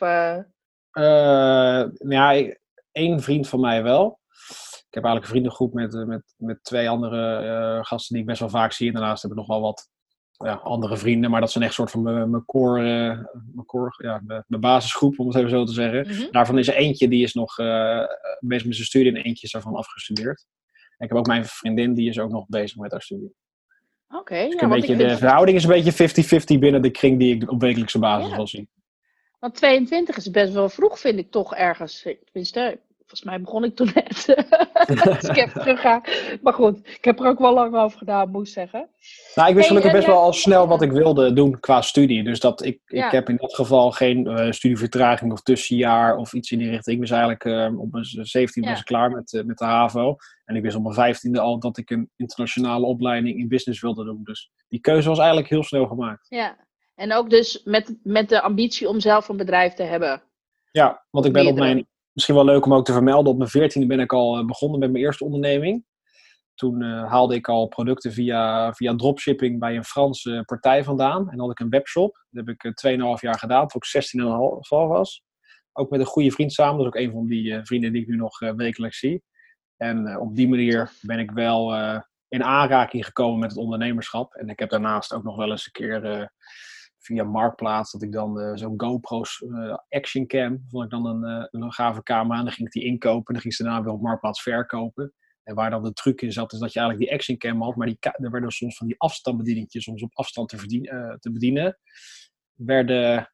ja, 2.08 2.42
één 2.92 3.20
vriend 3.20 3.48
van 3.48 3.60
mij 3.60 3.82
wel. 3.82 4.20
Ik 4.88 4.94
heb 4.94 5.04
eigenlijk 5.04 5.24
een 5.24 5.30
vriendengroep 5.30 5.72
met, 5.72 6.06
met, 6.06 6.34
met 6.36 6.64
twee 6.64 6.88
andere 6.88 7.80
gasten 7.84 8.12
die 8.12 8.22
ik 8.22 8.28
best 8.28 8.40
wel 8.40 8.48
vaak 8.48 8.72
zie. 8.72 8.86
En 8.86 8.94
daarnaast 8.94 9.22
heb 9.22 9.30
ik 9.30 9.36
nog 9.36 9.46
wel 9.46 9.60
wat 9.60 9.90
ja, 10.44 10.54
andere 10.54 10.96
vrienden, 10.96 11.30
maar 11.30 11.40
dat 11.40 11.50
zijn 11.50 11.64
echt 11.64 11.74
soort 11.74 11.90
van 11.90 12.02
mijn 12.02 12.44
core, 12.44 12.80
uh, 12.80 13.24
mijn, 13.54 13.66
core 13.66 13.94
ja, 13.96 14.22
mijn 14.46 14.60
basisgroep, 14.60 15.18
om 15.18 15.26
het 15.26 15.36
even 15.36 15.50
zo 15.50 15.64
te 15.64 15.72
zeggen. 15.72 16.06
Mm 16.06 16.12
-hmm. 16.12 16.28
Daarvan 16.30 16.58
is 16.58 16.68
er 16.68 16.74
eentje 16.74 17.08
die 17.08 17.22
is 17.22 17.34
nog 17.34 17.56
bezig 18.38 18.66
met 18.66 18.74
zijn 18.74 18.86
studie 18.86 19.14
en 19.14 19.22
eentje 19.22 19.46
is 19.46 19.52
daarvan 19.52 19.74
afgestudeerd. 19.74 20.46
En 20.98 21.04
ik 21.04 21.08
heb 21.08 21.18
ook 21.18 21.26
mijn 21.26 21.44
vriendin, 21.44 21.94
die 21.94 22.08
is 22.08 22.18
ook 22.18 22.30
nog 22.30 22.46
bezig 22.46 22.76
met 22.76 22.90
haar 22.90 23.02
studie. 23.02 23.34
Oké. 24.08 24.18
Okay, 24.18 24.48
dus 24.48 24.60
ja, 24.60 24.68
beetje, 24.68 24.96
de 24.96 25.16
verhouding 25.16 25.56
is 25.56 25.64
een 25.64 25.82
beetje 25.82 26.56
50-50 26.56 26.58
binnen 26.58 26.82
de 26.82 26.90
kring 26.90 27.18
die 27.18 27.34
ik 27.34 27.50
op 27.50 27.60
wekelijkse 27.60 27.98
basis 27.98 28.30
ja. 28.30 28.36
wil 28.36 28.46
zien. 28.46 28.68
Want 29.38 29.54
22 29.54 30.16
is 30.16 30.30
best 30.30 30.52
wel 30.52 30.68
vroeg, 30.68 30.98
vind 30.98 31.18
ik 31.18 31.30
toch 31.30 31.54
ergens. 31.54 32.06
Tenminste, 32.24 32.80
volgens 33.08 33.22
mij 33.22 33.40
begon 33.40 33.64
ik 33.64 33.76
toen 33.76 33.90
net. 33.94 34.24
dus 35.04 35.28
ik 35.28 35.36
heb 35.36 35.50
teruggaan. 35.62 36.00
Maar 36.42 36.52
goed, 36.52 36.78
ik 36.78 37.04
heb 37.04 37.20
er 37.20 37.26
ook 37.26 37.38
wel 37.38 37.54
lang 37.54 37.76
over 37.76 37.98
gedaan, 37.98 38.30
moet 38.30 38.46
ik 38.46 38.52
zeggen. 38.52 38.88
Nou, 39.34 39.48
ik 39.48 39.54
wist 39.54 39.66
gelukkig 39.66 39.90
hey, 39.90 40.00
best 40.00 40.12
wel 40.12 40.22
al 40.22 40.32
snel 40.32 40.68
wat 40.68 40.82
ik 40.82 40.92
wilde 40.92 41.32
doen 41.32 41.60
qua 41.60 41.80
studie. 41.80 42.24
Dus 42.24 42.40
dat 42.40 42.64
ik, 42.64 42.80
ja. 42.84 43.06
ik 43.06 43.12
heb 43.12 43.28
in 43.28 43.36
dat 43.36 43.54
geval 43.54 43.90
geen 43.90 44.26
uh, 44.26 44.50
studievertraging 44.50 45.32
of 45.32 45.42
tussenjaar 45.42 46.16
of 46.16 46.32
iets 46.32 46.50
in 46.50 46.58
die 46.58 46.70
richting. 46.70 46.94
Ik 46.94 47.08
was 47.08 47.10
eigenlijk 47.10 47.44
uh, 47.44 47.80
op 47.80 47.92
mijn 47.92 48.04
17 48.04 48.62
ja. 48.62 48.68
was 48.68 48.78
ik 48.78 48.84
klaar 48.84 49.10
met, 49.10 49.32
uh, 49.32 49.44
met 49.44 49.58
de 49.58 49.64
HAVO. 49.64 50.16
En 50.44 50.56
ik 50.56 50.62
wist 50.62 50.76
op 50.76 50.96
mijn 50.96 51.16
15e 51.16 51.40
al 51.40 51.58
dat 51.58 51.78
ik 51.78 51.90
een 51.90 52.10
internationale 52.16 52.86
opleiding 52.86 53.38
in 53.38 53.48
business 53.48 53.80
wilde 53.80 54.04
doen. 54.04 54.20
Dus 54.24 54.50
die 54.68 54.80
keuze 54.80 55.08
was 55.08 55.18
eigenlijk 55.18 55.48
heel 55.48 55.64
snel 55.64 55.86
gemaakt. 55.86 56.26
Ja, 56.28 56.56
en 56.94 57.12
ook 57.12 57.30
dus 57.30 57.62
met, 57.64 57.98
met 58.02 58.28
de 58.28 58.40
ambitie 58.40 58.88
om 58.88 59.00
zelf 59.00 59.28
een 59.28 59.36
bedrijf 59.36 59.74
te 59.74 59.82
hebben. 59.82 60.22
Ja, 60.70 61.04
want 61.10 61.26
ik 61.26 61.32
ben 61.32 61.46
op 61.46 61.56
mijn 61.56 61.86
misschien 62.12 62.34
wel 62.34 62.44
leuk 62.44 62.64
om 62.64 62.74
ook 62.74 62.84
te 62.84 62.92
vermelden. 62.92 63.32
Op 63.32 63.38
mijn 63.38 63.50
veertiende 63.50 63.86
ben 63.86 64.00
ik 64.00 64.12
al 64.12 64.44
begonnen 64.44 64.78
met 64.78 64.90
mijn 64.90 65.04
eerste 65.04 65.24
onderneming. 65.24 65.84
Toen 66.54 66.82
uh, 66.82 67.10
haalde 67.10 67.34
ik 67.34 67.48
al 67.48 67.66
producten 67.66 68.12
via, 68.12 68.72
via 68.72 68.96
dropshipping 68.96 69.58
bij 69.58 69.76
een 69.76 69.84
Franse 69.84 70.42
partij 70.46 70.84
vandaan. 70.84 71.30
En 71.30 71.40
had 71.40 71.50
ik 71.50 71.60
een 71.60 71.68
webshop. 71.68 72.24
Dat 72.30 72.46
heb 72.46 72.56
ik 72.56 72.86
2,5 72.88 72.98
jaar 73.20 73.38
gedaan, 73.38 73.66
toen 73.66 73.80
ik 73.80 74.10
16,5 74.20 74.68
was. 74.68 75.22
Ook 75.72 75.90
met 75.90 76.00
een 76.00 76.06
goede 76.06 76.30
vriend 76.30 76.52
samen. 76.52 76.76
Dat 76.76 76.94
is 76.94 77.00
ook 77.00 77.06
een 77.06 77.12
van 77.12 77.26
die 77.26 77.60
vrienden 77.62 77.92
die 77.92 78.02
ik 78.02 78.08
nu 78.08 78.16
nog 78.16 78.38
wekelijks 78.38 78.98
zie. 78.98 79.22
En 79.76 80.18
op 80.18 80.36
die 80.36 80.48
manier 80.48 80.92
ben 81.00 81.18
ik 81.18 81.30
wel 81.30 81.74
in 82.28 82.44
aanraking 82.44 83.04
gekomen 83.04 83.38
met 83.38 83.50
het 83.50 83.58
ondernemerschap. 83.58 84.34
En 84.34 84.48
ik 84.48 84.58
heb 84.58 84.70
daarnaast 84.70 85.12
ook 85.12 85.22
nog 85.22 85.36
wel 85.36 85.50
eens 85.50 85.66
een 85.66 85.72
keer 85.72 86.30
via 86.98 87.24
Marktplaats, 87.24 87.92
dat 87.92 88.02
ik 88.02 88.12
dan 88.12 88.40
uh, 88.40 88.50
zo'n 88.54 88.80
GoPro's 88.80 89.40
uh, 89.40 89.76
Action 89.88 90.26
Cam, 90.26 90.64
vond 90.68 90.84
ik 90.84 90.90
dan 90.90 91.06
een, 91.06 91.40
uh, 91.40 91.62
een 91.62 91.72
gave 91.72 92.02
camera. 92.02 92.38
En 92.38 92.44
dan 92.44 92.52
ging 92.52 92.66
ik 92.66 92.72
die 92.72 92.84
inkopen 92.84 93.26
en 93.26 93.32
dan 93.32 93.42
ging 93.42 93.54
ze 93.54 93.62
daarna 93.62 93.82
weer 93.82 93.92
op 93.92 94.00
Marktplaats 94.00 94.42
verkopen. 94.42 95.12
En 95.42 95.54
waar 95.54 95.70
dan 95.70 95.82
de 95.82 95.92
truc 95.92 96.20
in 96.20 96.32
zat, 96.32 96.52
is 96.52 96.58
dat 96.58 96.72
je 96.72 96.78
eigenlijk 96.78 97.08
die 97.08 97.18
Action 97.18 97.36
Cam 97.36 97.62
had, 97.62 97.76
maar 97.76 97.86
die, 97.86 97.96
er 98.00 98.30
werden 98.30 98.50
soms 98.50 98.76
van 98.76 98.86
die 98.86 98.98
afstandsbedieningjes, 98.98 99.84
soms 99.84 100.02
op 100.02 100.14
afstand 100.14 100.48
te, 100.48 100.58
verdien, 100.58 100.82
te 101.20 101.32
bedienen, 101.32 101.78
werden 102.54 103.30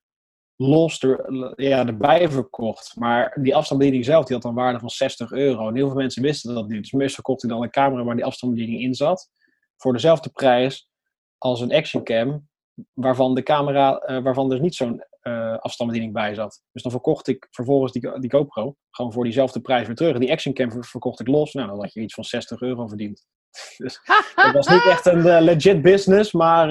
los 0.57 1.03
er, 1.03 1.53
ja, 1.57 1.87
erbij 1.87 2.29
verkocht. 2.31 2.97
Maar 2.97 3.39
die 3.43 3.55
afstandsbediening 3.55 4.05
zelf, 4.05 4.25
die 4.25 4.37
had 4.37 4.45
een 4.45 4.55
waarde 4.55 4.79
van 4.79 4.91
60 4.91 5.31
euro. 5.31 5.69
En 5.69 5.75
heel 5.75 5.87
veel 5.87 5.97
mensen 5.97 6.23
wisten 6.23 6.55
dat 6.55 6.69
niet. 6.69 6.83
Dus 6.83 6.93
meestal 6.93 7.23
kocht 7.23 7.43
hij 7.43 7.51
dan 7.51 7.63
een 7.63 7.71
camera 7.71 8.05
waar 8.05 8.17
die 8.17 8.25
afstandsbediening 8.25 8.83
in 8.83 8.95
zat, 8.95 9.31
voor 9.77 9.93
dezelfde 9.93 10.31
prijs 10.31 10.89
als 11.39 11.61
een 11.61 11.73
Action 11.73 12.05
Cam 12.05 12.49
waarvan 12.93 13.35
de 13.35 13.43
camera, 13.43 14.03
uh, 14.06 14.23
waarvan 14.23 14.53
er 14.53 14.61
niet 14.61 14.75
zo'n 14.75 15.05
uh, 15.23 15.59
afstandsbediening 15.59 16.12
bij 16.12 16.35
zat. 16.35 16.62
Dus 16.73 16.82
dan 16.82 16.93
verkocht 16.93 17.29
ik 17.29 17.47
vervolgens 17.50 17.93
die, 17.93 18.19
die 18.19 18.31
GoPro 18.31 18.76
gewoon 18.91 19.12
voor 19.12 19.25
diezelfde 19.25 19.61
prijs 19.61 19.87
weer 19.87 19.97
terug. 19.97 20.19
Die 20.19 20.32
Action 20.32 20.55
Cam 20.55 20.85
verkocht 20.85 21.21
ik 21.21 21.29
los. 21.29 21.53
Nou, 21.53 21.69
dan 21.69 21.81
had 21.81 21.93
je 21.93 22.01
iets 22.01 22.15
van 22.15 22.25
60 22.25 22.60
euro 22.60 22.87
verdiend. 22.87 23.27
dus 23.77 24.01
dat 24.34 24.53
was 24.53 24.69
niet 24.69 24.84
echt 24.84 25.06
een 25.06 25.19
uh, 25.19 25.41
legit 25.41 25.82
business, 25.82 26.32
maar 26.32 26.69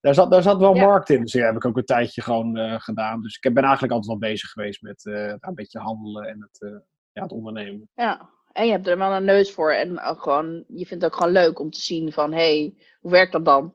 daar, 0.00 0.14
zat, 0.14 0.30
daar 0.30 0.42
zat 0.42 0.58
wel 0.58 0.74
ja. 0.74 0.84
markt 0.84 1.10
in. 1.10 1.20
Dus 1.20 1.32
ja, 1.32 1.44
heb 1.44 1.56
ik 1.56 1.64
ook 1.64 1.76
een 1.76 1.84
tijdje 1.84 2.22
gewoon 2.22 2.80
gedaan. 2.80 3.22
Dus 3.22 3.36
ik 3.40 3.54
ben 3.54 3.62
eigenlijk 3.62 3.92
altijd 3.92 4.10
wel 4.10 4.30
bezig 4.30 4.50
geweest 4.50 4.82
met 4.82 5.04
een 5.04 5.54
beetje 5.54 5.78
handelen 5.78 6.24
en 6.24 6.40
het, 6.40 6.82
ja, 7.12 7.22
het 7.22 7.32
ondernemen. 7.32 7.88
Ja, 7.94 8.30
en 8.52 8.66
je 8.66 8.72
hebt 8.72 8.86
er 8.86 8.98
wel 8.98 9.12
een 9.12 9.24
neus 9.24 9.52
voor. 9.52 9.72
En 9.72 10.00
ook 10.00 10.22
gewoon, 10.22 10.64
je 10.68 10.86
vindt 10.86 11.04
het 11.04 11.12
ook 11.12 11.18
gewoon 11.18 11.32
leuk 11.32 11.60
om 11.60 11.70
te 11.70 11.80
zien 11.80 12.12
van, 12.12 12.32
hé, 12.32 12.58
hey, 12.58 12.74
hoe 13.00 13.10
werkt 13.10 13.32
dat 13.32 13.44
dan? 13.44 13.74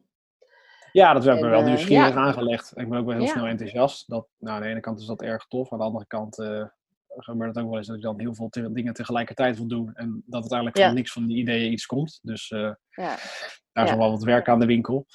Ja, 0.97 1.13
dat 1.13 1.23
werd 1.23 1.41
me 1.41 1.47
wel 1.47 1.63
nieuwsgierig 1.63 2.13
ja. 2.13 2.15
aangelegd. 2.15 2.71
Ik 2.75 2.89
ben 2.89 2.99
ook 2.99 3.05
wel 3.05 3.15
heel 3.15 3.25
ja. 3.25 3.31
snel 3.31 3.45
enthousiast. 3.45 4.09
Dat, 4.09 4.27
nou, 4.37 4.55
aan 4.55 4.61
de 4.61 4.67
ene 4.67 4.79
kant 4.79 4.99
is 4.99 5.05
dat 5.05 5.21
erg 5.21 5.47
tof. 5.47 5.71
Aan 5.71 5.77
de 5.77 5.83
andere 5.83 6.05
kant 6.05 6.39
uh, 6.39 6.65
gebeurt 7.07 7.55
het 7.55 7.63
ook 7.63 7.69
wel 7.69 7.77
eens 7.77 7.87
dat 7.87 7.95
ik 7.95 8.01
dan 8.01 8.19
heel 8.19 8.33
veel 8.33 8.49
te 8.49 8.71
dingen 8.71 8.93
tegelijkertijd 8.93 9.57
wil 9.57 9.67
doen. 9.67 9.91
En 9.93 10.23
dat 10.25 10.39
uiteindelijk 10.39 10.79
van 10.79 10.93
niks 10.93 11.11
van 11.11 11.27
die 11.27 11.37
ideeën 11.37 11.71
iets 11.71 11.85
komt. 11.85 12.19
Dus 12.21 12.49
uh, 12.49 12.71
daar 13.71 13.85
is 13.85 13.93
wel 13.93 14.11
wat 14.11 14.23
werk 14.23 14.49
aan 14.49 14.59
de 14.59 14.65
winkel. 14.65 15.05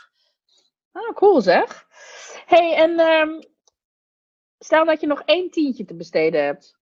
Ah, 0.92 1.14
cool 1.14 1.40
zeg. 1.40 1.86
hey, 2.46 2.74
en 2.74 3.00
um, 3.00 3.38
stel 4.58 4.84
dat 4.84 5.00
je 5.00 5.06
nog 5.06 5.22
één 5.24 5.50
tientje 5.50 5.84
te 5.84 5.94
besteden 5.94 6.44
hebt. 6.44 6.78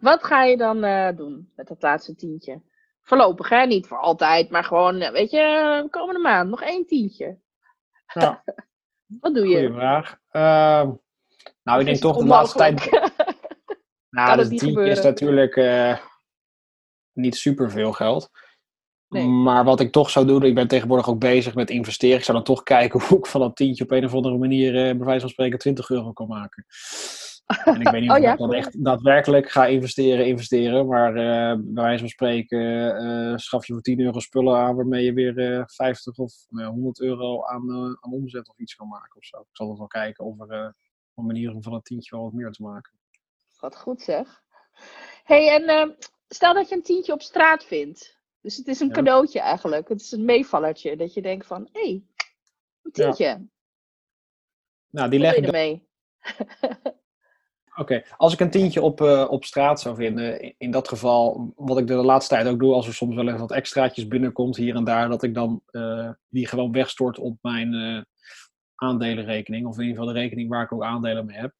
Wat 0.00 0.24
ga 0.24 0.44
je 0.44 0.56
dan 0.56 0.84
uh, 0.84 1.08
doen 1.16 1.52
met 1.56 1.68
dat 1.68 1.82
laatste 1.82 2.14
tientje? 2.14 2.62
Voorlopig, 3.02 3.48
hè? 3.48 3.66
Niet 3.66 3.86
voor 3.86 4.00
altijd, 4.00 4.50
maar 4.50 4.64
gewoon, 4.64 4.98
weet 4.98 5.30
je, 5.30 5.86
komende 5.90 6.20
maand 6.20 6.50
nog 6.50 6.62
één 6.62 6.86
tientje. 6.86 7.44
Ja. 8.12 8.44
Wat 9.20 9.34
doe 9.34 9.46
je? 9.46 9.56
Goeie 9.56 9.72
vraag. 9.72 10.18
Uh, 10.32 10.92
nou, 11.62 11.80
ik 11.80 11.86
denk 11.86 11.98
toch 11.98 12.16
de 12.16 12.26
laatste 12.26 12.58
tijd. 12.58 12.90
nou, 14.10 14.36
dat 14.36 14.48
tientje 14.48 14.88
is 14.88 15.02
natuurlijk 15.02 15.56
uh, 15.56 15.98
niet 17.12 17.36
super 17.36 17.70
veel 17.70 17.92
geld. 17.92 18.30
Nee. 19.08 19.26
Maar 19.26 19.64
wat 19.64 19.80
ik 19.80 19.92
toch 19.92 20.10
zou 20.10 20.26
doen, 20.26 20.42
ik 20.42 20.54
ben 20.54 20.68
tegenwoordig 20.68 21.08
ook 21.08 21.18
bezig 21.18 21.54
met 21.54 21.70
investeren. 21.70 22.16
Ik 22.18 22.24
zou 22.24 22.36
dan 22.36 22.46
toch 22.46 22.62
kijken 22.62 23.00
hoe 23.08 23.18
ik 23.18 23.26
van 23.26 23.40
dat 23.40 23.56
tientje 23.56 23.84
op 23.84 23.90
een 23.90 24.04
of 24.04 24.14
andere 24.14 24.38
manier, 24.38 24.74
uh, 24.74 24.96
bij 24.96 25.06
wijze 25.06 25.20
van 25.20 25.30
spreken, 25.30 25.58
20 25.58 25.90
euro 25.90 26.12
kan 26.12 26.28
maken. 26.28 26.66
En 27.46 27.80
ik 27.80 27.88
weet 27.88 28.00
niet 28.00 28.10
of 28.10 28.16
oh, 28.16 28.22
ja? 28.22 28.32
ik 28.32 28.38
dan 28.38 28.52
echt 28.52 28.84
daadwerkelijk 28.84 29.50
ga 29.50 29.66
investeren, 29.66 30.26
investeren. 30.26 30.86
Maar 30.86 31.10
uh, 31.10 31.62
bij 31.64 31.82
wijze 31.82 31.98
van 31.98 32.08
spreken 32.08 32.60
uh, 33.04 33.36
schaf 33.36 33.66
je 33.66 33.72
voor 33.72 33.82
10 33.82 34.00
euro 34.00 34.20
spullen 34.20 34.56
aan 34.56 34.76
waarmee 34.76 35.04
je 35.04 35.12
weer 35.12 35.38
uh, 35.38 35.62
50 35.66 36.16
of 36.16 36.32
100 36.48 37.00
euro 37.00 37.44
aan, 37.44 37.70
aan 38.00 38.12
omzet 38.12 38.48
of 38.48 38.58
iets 38.58 38.74
kan 38.74 38.88
maken 38.88 39.16
of 39.16 39.24
zo. 39.24 39.40
Ik 39.40 39.46
zal 39.52 39.66
nog 39.66 39.78
wel 39.78 39.86
kijken 39.86 40.24
of 40.24 40.40
er 40.50 40.74
een 41.14 41.26
manier 41.26 41.54
om 41.54 41.62
van 41.62 41.74
een 41.74 41.82
tientje 41.82 42.16
wel 42.16 42.24
wat 42.24 42.32
meer 42.32 42.50
te 42.50 42.62
maken. 42.62 42.92
Wat 43.60 43.76
goed 43.76 44.02
zeg. 44.02 44.42
hey, 45.24 45.54
en 45.54 45.62
ehm, 45.62 45.90
stel 46.28 46.54
dat 46.54 46.68
je 46.68 46.74
een 46.74 46.82
tientje 46.82 47.12
op 47.12 47.22
straat 47.22 47.64
vindt. 47.64 48.18
Dus 48.40 48.56
het 48.56 48.66
is 48.66 48.80
een 48.80 48.88
Ja. 48.88 48.92
cadeautje 48.92 49.40
eigenlijk. 49.40 49.88
Het 49.88 50.00
is 50.00 50.12
een 50.12 50.24
meevallertje. 50.24 50.96
Dat 50.96 51.14
je 51.14 51.22
denkt 51.22 51.46
van, 51.46 51.68
hé, 51.72 51.80
hey, 51.80 52.04
een 52.82 52.92
tientje. 52.92 53.48
Nou, 54.90 55.10
die 55.10 55.18
leg 55.18 55.34
ik 55.34 55.44
je 55.44 55.80
Oké, 57.78 58.02
als 58.16 58.32
ik 58.32 58.40
een 58.40 58.50
tientje 58.50 58.82
op, 58.82 59.00
eh, 59.00 59.26
op 59.28 59.44
straat 59.44 59.80
zou 59.80 59.96
vinden, 59.96 60.54
in, 60.58 60.70
dat 60.70 60.88
geval, 60.88 61.52
wat 61.56 61.78
ik 61.78 61.86
de 61.86 61.94
laatste 61.94 62.34
tijd 62.34 62.46
ook 62.46 62.58
doe, 62.58 62.74
als 62.74 62.86
er 62.86 62.94
soms 62.94 63.14
wel 63.14 63.26
even 63.26 63.40
wat 63.40 63.52
extraatjes 63.52 64.08
binnenkomt 64.08 64.56
hier 64.56 64.74
en 64.74 64.84
daar, 64.84 65.08
dat 65.08 65.22
ik 65.22 65.34
dan 65.34 65.62
eh, 65.66 66.10
die 66.28 66.46
gewoon 66.46 66.72
wegstort 66.72 67.18
op 67.18 67.38
mijn 67.40 67.74
eh, 67.74 68.02
aandelenrekening, 68.74 69.66
of 69.66 69.76
in 69.76 69.82
ieder 69.82 69.98
geval 69.98 70.14
de 70.14 70.20
rekening 70.20 70.48
waar 70.48 70.62
ik 70.62 70.72
ook 70.72 70.82
aandelen 70.82 71.26
mee 71.26 71.36
heb. 71.36 71.52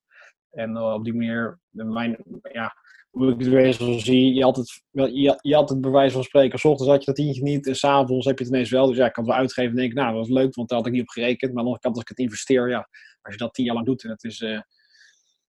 En 0.50 0.78
op 0.78 1.04
die 1.04 1.14
manier, 1.14 1.60
mijn, 1.70 2.16
ja, 2.52 2.74
hoe 3.10 3.32
ik 3.32 3.38
het 3.38 3.48
wezen 3.48 4.00
zie, 4.00 4.34
je 4.34 4.42
had 4.42 4.56
het, 4.56 4.82
je, 4.90 5.38
je 5.40 5.54
had 5.54 5.68
het 5.68 5.80
bij 5.80 5.90
wijze 5.90 6.14
van 6.14 6.24
spreken, 6.24 6.58
s 6.58 6.64
ochtends 6.64 6.90
had 6.90 7.00
je 7.00 7.06
dat 7.06 7.14
tientje 7.14 7.42
niet, 7.42 7.66
en 7.66 7.76
s'avonds 7.76 8.26
heb 8.26 8.38
je 8.38 8.44
het 8.44 8.52
ineens 8.52 8.70
wel. 8.70 8.86
Dus 8.86 8.96
ja, 8.96 9.06
ik 9.06 9.12
kan 9.12 9.24
het 9.24 9.32
wel 9.32 9.42
uitgeven 9.42 9.70
en 9.70 9.76
denk 9.76 9.92
nou, 9.92 10.08
dat 10.08 10.26
was 10.26 10.38
leuk, 10.38 10.54
want 10.54 10.68
daar 10.68 10.78
had 10.78 10.86
ik 10.86 10.92
niet 10.92 11.02
op 11.02 11.08
gerekend. 11.08 11.40
Maar 11.40 11.50
aan 11.50 11.54
de 11.54 11.60
andere 11.60 11.80
kant, 11.80 11.94
als 11.94 12.02
ik 12.02 12.08
het 12.08 12.18
investeer, 12.18 12.68
ja, 12.68 12.88
als 13.22 13.34
je 13.34 13.40
dat 13.40 13.54
tien 13.54 13.64
jaar 13.64 13.74
lang 13.74 13.86
doet 13.86 14.04
en 14.04 14.10
het 14.10 14.24
is... 14.24 14.44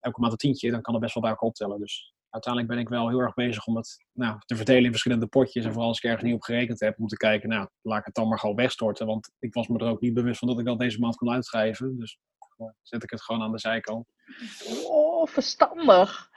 elke 0.07 0.19
maand 0.19 0.31
een 0.31 0.37
tientje, 0.37 0.71
dan 0.71 0.81
kan 0.81 0.93
het 0.93 1.01
best 1.03 1.13
wel 1.13 1.23
bij 1.23 1.31
elkaar 1.31 1.49
optellen. 1.49 1.79
Dus 1.79 2.13
uiteindelijk 2.29 2.73
ben 2.73 2.81
ik 2.83 2.89
wel 2.89 3.09
heel 3.09 3.19
erg 3.19 3.33
bezig 3.33 3.65
om 3.65 3.75
het 3.75 4.05
nou, 4.13 4.37
te 4.45 4.55
verdelen 4.55 4.83
in 4.83 4.89
verschillende 4.91 5.27
potjes. 5.27 5.65
En 5.65 5.71
vooral 5.71 5.87
als 5.89 5.97
ik 5.97 6.03
ergens 6.03 6.23
niet 6.23 6.33
op 6.33 6.41
gerekend 6.41 6.79
heb, 6.79 6.99
om 6.99 7.07
te 7.07 7.17
kijken, 7.17 7.49
nou, 7.49 7.67
laat 7.81 7.99
ik 7.99 8.05
het 8.05 8.15
dan 8.15 8.27
maar 8.27 8.39
gewoon 8.39 8.55
wegstorten. 8.55 9.05
Want 9.07 9.31
ik 9.39 9.53
was 9.53 9.67
me 9.67 9.79
er 9.79 9.87
ook 9.89 10.01
niet 10.01 10.13
bewust 10.13 10.39
van 10.39 10.47
dat 10.47 10.59
ik 10.59 10.65
dat 10.65 10.79
deze 10.79 10.99
maand 10.99 11.15
kon 11.15 11.29
uitschrijven. 11.31 11.97
Dus 11.97 12.17
dan 12.57 12.73
zet 12.81 13.03
ik 13.03 13.09
het 13.09 13.21
gewoon 13.23 13.41
aan 13.41 13.51
de 13.51 13.59
zijkant. 13.59 14.07
Oh, 14.87 15.27
verstandig. 15.27 16.29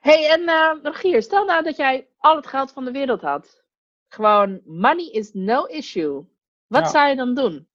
hey, 0.00 0.30
en 0.30 0.48
eh 0.48 0.82
Rogier, 0.82 1.22
stel 1.22 1.44
nou 1.44 1.62
dat 1.64 1.76
jij 1.76 2.08
al 2.16 2.36
het 2.36 2.46
geld 2.46 2.72
van 2.72 2.84
de 2.84 2.90
wereld 2.90 3.20
had. 3.20 3.62
Gewoon, 4.08 4.60
money 4.64 5.10
is 5.10 5.30
no 5.32 5.64
issue. 5.64 6.28
Wat 6.66 6.82
Ja. 6.82 6.88
zou 6.88 7.08
je 7.08 7.16
dan 7.16 7.34
doen? 7.34 7.68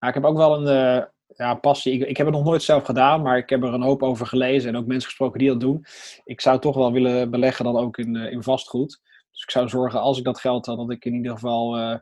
Ik 0.00 0.14
heb 0.14 0.24
ook 0.24 0.36
wel 0.36 0.56
een 0.56 0.66
eh, 0.66 1.06
ja, 1.34 1.54
passie. 1.54 1.92
Ik, 1.92 2.08
ik 2.08 2.16
heb 2.16 2.26
het 2.26 2.36
nog 2.36 2.44
nooit 2.44 2.62
zelf 2.62 2.84
gedaan, 2.84 3.22
maar 3.22 3.38
ik 3.38 3.48
heb 3.48 3.62
er 3.62 3.74
een 3.74 3.82
hoop 3.82 4.02
over 4.02 4.26
gelezen 4.26 4.68
en 4.68 4.76
ook 4.76 4.86
mensen 4.86 5.08
gesproken 5.08 5.38
die 5.38 5.48
dat 5.48 5.60
doen. 5.60 5.84
Ik 6.24 6.40
zou 6.40 6.58
toch 6.60 6.76
wel 6.76 6.92
willen 6.92 7.30
beleggen 7.30 7.64
dan 7.64 7.76
ook 7.76 7.98
in, 7.98 8.16
eh, 8.16 8.32
in 8.32 8.42
vastgoed. 8.42 9.00
Dus 9.30 9.42
ik 9.42 9.50
zou 9.50 9.68
zorgen, 9.68 10.00
als 10.00 10.18
ik 10.18 10.24
dat 10.24 10.40
geld 10.40 10.66
had, 10.66 10.76
dat 10.76 10.90
ik 10.90 11.04
in 11.04 11.14
ieder 11.14 11.32
geval 11.32 11.76
eh, 11.76 11.96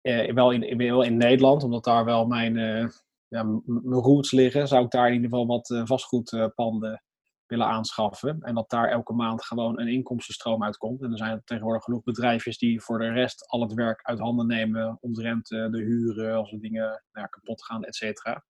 eh, 0.00 0.34
wel, 0.34 0.50
in, 0.50 0.76
wel 0.76 1.02
in 1.02 1.16
Nederland, 1.16 1.62
omdat 1.62 1.84
daar 1.84 2.04
wel 2.04 2.26
mijn, 2.26 2.56
eh, 2.56 2.88
ja, 3.28 3.42
mijn 3.64 4.00
roots 4.00 4.32
liggen, 4.32 4.68
zou 4.68 4.84
ik 4.84 4.90
daar 4.90 5.06
in 5.06 5.14
ieder 5.14 5.30
geval 5.30 5.46
wat 5.46 5.70
eh, 5.70 5.82
vastgoedpanden 5.84 7.02
willen 7.50 7.66
aanschaffen. 7.66 8.40
En 8.40 8.54
dat 8.54 8.70
daar 8.70 8.88
elke 8.88 9.12
maand 9.12 9.44
gewoon 9.44 9.80
een 9.80 9.88
inkomstenstroom 9.88 10.64
uitkomt. 10.64 11.02
En 11.02 11.10
er 11.10 11.16
zijn 11.16 11.42
tegenwoordig 11.44 11.84
genoeg 11.84 12.02
bedrijfjes 12.02 12.58
die 12.58 12.80
voor 12.80 12.98
de 12.98 13.12
rest 13.12 13.48
al 13.48 13.60
het 13.60 13.72
werk 13.72 14.02
uit 14.02 14.18
handen 14.18 14.46
nemen. 14.46 14.98
Omtrent 15.00 15.50
eh, 15.50 15.70
de 15.70 15.78
huren, 15.78 16.36
als 16.36 16.52
er 16.52 16.60
dingen 16.60 17.02
nou 17.12 17.28
kapot 17.28 17.64
gaan, 17.64 17.84
et 17.84 17.94
cetera. 17.94 18.44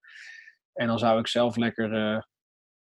En 0.72 0.86
dan 0.86 0.98
zou 0.98 1.18
ik 1.18 1.26
zelf 1.26 1.56
lekker 1.56 1.92
eh, 1.92 2.22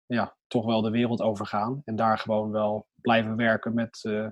ja, 0.06 0.36
toch 0.46 0.66
wel 0.66 0.82
de 0.82 0.90
wereld 0.90 1.20
overgaan. 1.20 1.82
En 1.84 1.96
daar 1.96 2.18
gewoon 2.18 2.50
wel 2.50 2.88
blijven 2.94 3.36
werken 3.36 3.74
met 3.74 4.04
eh, 4.04 4.28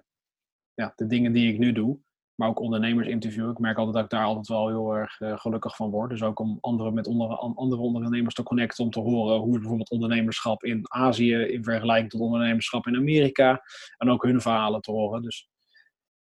ja, 0.75 0.93
de 0.97 1.07
dingen 1.07 1.33
die 1.33 1.53
ik 1.53 1.59
nu 1.59 1.73
doe. 1.73 1.99
Maar 2.41 2.49
ook 2.49 2.61
ondernemers 2.61 3.09
interviewen. 3.09 3.51
Ik 3.51 3.59
merk 3.59 3.77
altijd 3.77 3.95
dat 3.95 4.05
ik 4.05 4.11
daar 4.11 4.25
altijd 4.25 4.49
wel 4.49 4.69
heel 4.69 4.93
erg 4.97 5.21
eh, 5.21 5.39
gelukkig 5.39 5.77
van 5.77 5.91
word. 5.91 6.11
Dus 6.11 6.23
ook 6.23 6.39
om 6.39 6.59
anderen 6.61 6.95
met 6.95 7.07
onder, 7.07 7.29
an- 7.29 7.55
andere 7.57 7.83
ondernemers 7.83 8.35
te 8.35 8.43
connecten. 8.43 8.85
Om 8.85 8.91
te 8.91 9.01
horen 9.01 9.39
hoe 9.39 9.59
bijvoorbeeld 9.59 9.91
ondernemerschap 9.91 10.65
in 10.65 10.81
Azië 10.89 11.35
in 11.35 11.65
vergelijking 11.65 12.11
tot 12.11 12.21
ondernemerschap 12.21 12.87
in 12.87 12.97
Amerika. 12.97 13.63
En 13.97 14.11
ook 14.11 14.23
hun 14.23 14.41
verhalen 14.41 14.81
te 14.81 14.91
horen. 14.91 15.23
Dus 15.23 15.49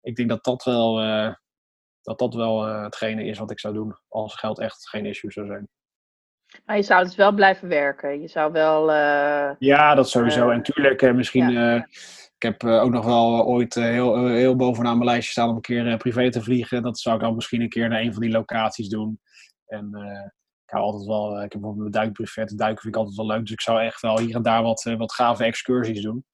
ik 0.00 0.16
denk 0.16 0.28
dat 0.28 0.44
dat 0.44 0.64
wel, 0.64 1.00
eh, 1.00 1.34
dat 2.02 2.18
dat 2.18 2.34
wel 2.34 2.66
eh, 2.66 2.82
hetgene 2.82 3.24
is 3.24 3.38
wat 3.38 3.50
ik 3.50 3.60
zou 3.60 3.74
doen. 3.74 3.96
Als 4.08 4.34
geld 4.34 4.58
echt 4.58 4.88
geen 4.88 5.06
issue 5.06 5.32
zou 5.32 5.46
zijn. 5.46 5.68
Maar 6.64 6.76
je 6.76 6.82
zou 6.82 7.04
dus 7.04 7.16
wel 7.16 7.32
blijven 7.32 7.68
werken. 7.68 8.20
Je 8.20 8.28
zou 8.28 8.52
wel. 8.52 8.92
Ja, 9.58 9.94
dat 9.94 10.08
sowieso. 10.08 10.50
En 10.50 10.62
tuurlijk, 10.62 11.14
misschien. 11.14 11.48
ja. 11.48 11.86
Ik 12.38 12.44
heb 12.44 12.62
eh, 12.62 12.82
ook 12.82 12.90
nog 12.90 13.04
wel 13.04 13.38
eh, 13.38 13.46
ooit 13.46 13.76
eh, 13.76 13.84
heel, 13.84 14.26
heel 14.28 14.56
bovenaan 14.56 14.98
mijn 14.98 15.10
lijstje 15.10 15.30
staan 15.32 15.48
om 15.48 15.54
een 15.54 15.60
keer 15.60 15.96
privé 15.96 16.30
te 16.30 16.42
vliegen. 16.42 16.82
Dat 16.82 16.98
zou 16.98 17.14
ik 17.16 17.20
dan 17.22 17.34
misschien 17.34 17.60
een 17.60 17.68
keer 17.68 17.88
naar 17.88 18.00
een 18.00 18.12
van 18.12 18.22
die 18.22 18.30
locaties 18.30 18.88
doen. 18.88 19.20
En 19.66 19.86
ik 20.64 20.70
hou 20.70 20.84
altijd 20.84 21.06
wel. 21.06 21.34
ik 21.34 21.40
heb 21.40 21.50
bijvoorbeeld 21.60 21.78
mijn 21.78 22.04
duikbuffet. 22.04 22.58
Duiken 22.58 22.82
vind 22.82 22.94
ik 22.94 23.00
altijd 23.00 23.16
wel 23.16 23.26
leuk. 23.26 23.40
Dus 23.40 23.50
ik 23.50 23.60
zou 23.60 23.80
echt 23.80 24.00
wel 24.00 24.18
hier 24.18 24.34
en 24.34 24.42
daar 24.42 24.62
wat, 24.62 24.82
wat 24.98 25.12
gave 25.14 25.44
excursies 25.44 26.02
doen. 26.02 26.24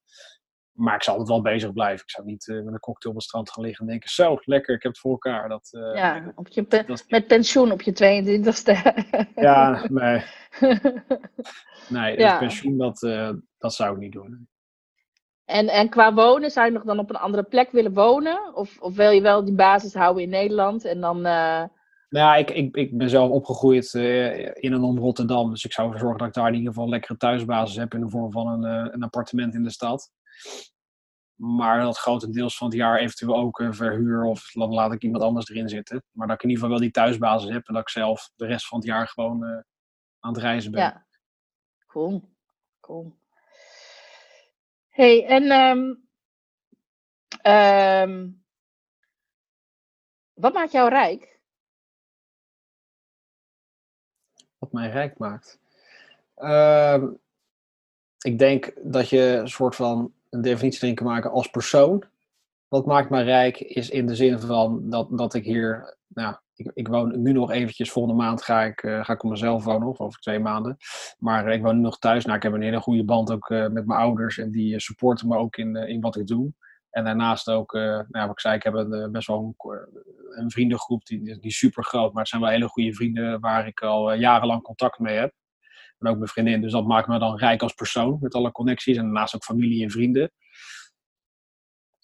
Maar 0.71 0.95
ik 0.95 1.03
zou 1.03 1.17
altijd 1.17 1.35
wel 1.43 1.53
bezig 1.53 1.73
blijven. 1.73 2.03
Ik 2.05 2.09
zou 2.11 2.25
niet 2.27 2.45
met 2.47 2.73
een 2.73 2.79
cocktail 2.79 3.13
op 3.13 3.19
het 3.19 3.29
strand 3.29 3.51
gaan 3.51 3.63
liggen 3.63 3.85
en 3.85 3.91
denken: 3.91 4.09
Zo, 4.09 4.37
lekker, 4.41 4.75
ik 4.75 4.83
heb 4.83 4.91
het 4.91 5.01
voor 5.01 5.11
elkaar. 5.11 5.49
Dat, 5.49 5.67
ja, 5.71 6.31
op 6.35 6.47
je 6.47 6.63
pe- 6.63 6.83
dat 6.87 6.99
is- 6.99 7.05
met 7.07 7.27
pensioen 7.27 7.71
op 7.71 7.81
je 7.81 7.91
22ste. 7.93 8.73
ja, 9.35 9.85
nee. 10.01 10.23
nee 11.89 12.17
Ja. 12.17 12.29
dus 12.29 12.39
pensioen, 12.39 12.77
dat, 12.77 12.99
dat 13.57 13.73
zou 13.73 13.93
ik 13.93 13.99
niet 13.99 14.11
doen. 14.11 14.47
En, 15.45 15.67
en 15.67 15.89
qua 15.89 16.13
wonen, 16.13 16.51
zou 16.51 16.65
je 16.65 16.71
nog 16.71 16.83
dan 16.83 16.99
op 16.99 17.09
een 17.09 17.15
andere 17.15 17.43
plek 17.43 17.71
willen 17.71 17.93
wonen? 17.93 18.55
Of, 18.55 18.79
of 18.79 18.95
wil 18.95 19.09
je 19.09 19.21
wel 19.21 19.45
die 19.45 19.55
basis 19.55 19.93
houden 19.93 20.23
in 20.23 20.29
Nederland 20.29 20.85
en 20.85 21.01
dan. 21.01 21.17
eh, 21.17 21.63
Nou 22.09 22.25
ja, 22.25 22.35
ik, 22.35 22.49
ik, 22.49 22.75
ik 22.75 22.97
ben 22.97 23.09
zelf 23.09 23.29
opgegroeid 23.29 23.93
eh, 23.93 24.45
in 24.45 24.73
en 24.73 24.81
om 24.83 24.97
Rotterdam. 24.97 25.49
Dus 25.49 25.65
ik 25.65 25.73
zou 25.73 25.87
ervoor 25.87 26.01
zorgen 26.01 26.19
dat 26.19 26.27
ik 26.27 26.33
daar 26.33 26.47
in 26.47 26.53
ieder 26.53 26.67
geval 26.67 26.83
een 26.83 26.89
lekkere 26.89 27.17
thuisbasis 27.17 27.75
heb 27.75 27.93
in 27.93 27.99
de 27.99 28.09
vorm 28.09 28.31
van 28.31 28.47
een, 28.47 28.63
eh, 28.63 28.93
een 28.93 29.03
appartement 29.03 29.53
in 29.53 29.63
de 29.63 29.69
stad. 29.71 30.11
Maar 31.35 31.79
dat 31.79 31.97
grotendeels 31.97 32.57
van 32.57 32.67
het 32.67 32.75
jaar 32.75 32.97
eventueel 32.99 33.35
ook 33.35 33.63
verhuur 33.69 34.23
of 34.23 34.51
dan 34.51 34.73
laat 34.73 34.93
ik 34.93 35.03
iemand 35.03 35.23
anders 35.23 35.49
erin 35.49 35.69
zitten. 35.69 36.03
Maar 36.11 36.27
dat 36.27 36.35
ik 36.35 36.43
in 36.43 36.49
ieder 36.49 36.63
geval 36.63 36.79
wel 36.79 36.89
die 36.89 36.95
thuisbasis 37.01 37.49
heb 37.49 37.67
en 37.67 37.73
dat 37.73 37.83
ik 37.83 37.89
zelf 37.89 38.29
de 38.35 38.45
rest 38.45 38.67
van 38.67 38.77
het 38.77 38.87
jaar 38.87 39.07
gewoon 39.07 39.43
aan 40.19 40.33
het 40.33 40.37
reizen 40.37 40.71
ben. 40.71 40.81
Ja, 40.81 41.05
cool. 41.87 42.21
cool. 42.79 43.15
Hey, 44.95 45.25
en 45.25 45.51
ehm, 45.51 45.93
ehm, 47.41 48.29
wat 50.33 50.53
maakt 50.53 50.71
jou 50.71 50.89
rijk? 50.89 51.39
Wat 54.57 54.71
mij 54.71 54.89
rijk 54.89 55.17
maakt. 55.17 55.59
Ehm, 56.35 57.13
ik 58.19 58.39
denk 58.39 58.73
dat 58.81 59.09
je 59.09 59.19
een 59.19 59.49
soort 59.49 59.75
van 59.75 60.13
een 60.29 60.41
definitie 60.41 60.81
erin 60.83 60.95
kan 60.95 61.05
maken 61.05 61.31
als 61.31 61.49
persoon. 61.49 62.03
Wat 62.67 62.85
maakt 62.85 63.09
mij 63.09 63.23
rijk 63.23 63.59
is 63.59 63.89
in 63.89 64.05
de 64.05 64.15
zin 64.15 64.39
van 64.39 64.89
dat, 64.89 65.17
dat 65.17 65.33
ik 65.33 65.43
hier, 65.43 65.97
nou, 66.07 66.35
ik, 66.55 66.71
ik 66.73 66.87
woon 66.87 67.21
nu 67.21 67.31
nog 67.31 67.51
eventjes, 67.51 67.91
volgende 67.91 68.21
maand 68.21 68.43
ga 68.43 68.63
ik, 68.63 68.83
eh, 68.83 69.03
ga 69.03 69.13
ik 69.13 69.23
op 69.23 69.29
mezelf 69.29 69.63
wonen, 69.63 69.87
of 69.87 69.99
over 69.99 70.19
twee 70.19 70.39
maanden. 70.39 70.77
Maar 71.17 71.51
ik 71.51 71.61
woon 71.61 71.75
nu 71.75 71.81
nog 71.81 71.99
thuis. 71.99 72.25
Nou, 72.25 72.37
ik 72.37 72.43
heb 72.43 72.53
een 72.53 72.61
hele 72.61 72.79
goede 72.79 73.05
band 73.05 73.31
ook 73.31 73.49
eh, 73.49 73.67
met 73.67 73.85
mijn 73.85 73.99
ouders 73.99 74.37
en 74.37 74.51
die 74.51 74.73
eh, 74.73 74.79
supporten 74.79 75.27
me 75.27 75.37
ook 75.37 75.57
in, 75.57 75.75
eh, 75.75 75.89
in 75.89 76.01
wat 76.01 76.15
ik 76.15 76.27
doe. 76.27 76.53
En 76.95 77.03
daarnaast 77.03 77.49
ook, 77.49 77.73
eh, 77.73 77.81
nou, 77.81 78.07
wat 78.09 78.29
ik 78.29 78.39
zei, 78.39 78.55
ik 78.55 78.63
heb 78.63 78.75
eh, 78.75 79.07
best 79.09 79.27
wel 79.27 79.55
een, 79.57 80.43
een 80.43 80.51
vriendengroep 80.51 81.05
die, 81.05 81.39
die 81.39 81.51
super 81.51 81.83
groot, 81.83 82.11
maar 82.11 82.21
het 82.21 82.29
zijn 82.29 82.41
wel 82.41 82.51
hele 82.51 82.67
goede 82.67 82.93
vrienden 82.93 83.39
waar 83.39 83.67
ik 83.67 83.81
al 83.81 84.11
eh, 84.11 84.19
jarenlang 84.19 84.61
contact 84.61 84.99
mee 84.99 85.17
heb. 85.17 85.33
En 85.99 86.07
ook 86.09 86.17
mijn 86.17 86.29
vriendin, 86.29 86.61
dus 86.61 86.71
dat 86.71 86.85
maakt 86.85 87.07
me 87.07 87.19
dan 87.19 87.37
rijk 87.37 87.61
als 87.61 87.73
persoon 87.73 88.17
met 88.21 88.33
alle 88.33 88.51
connecties 88.51 88.97
en 88.97 89.03
daarnaast 89.03 89.35
ook 89.35 89.43
familie 89.43 89.83
en 89.83 89.91
vrienden. 89.91 90.31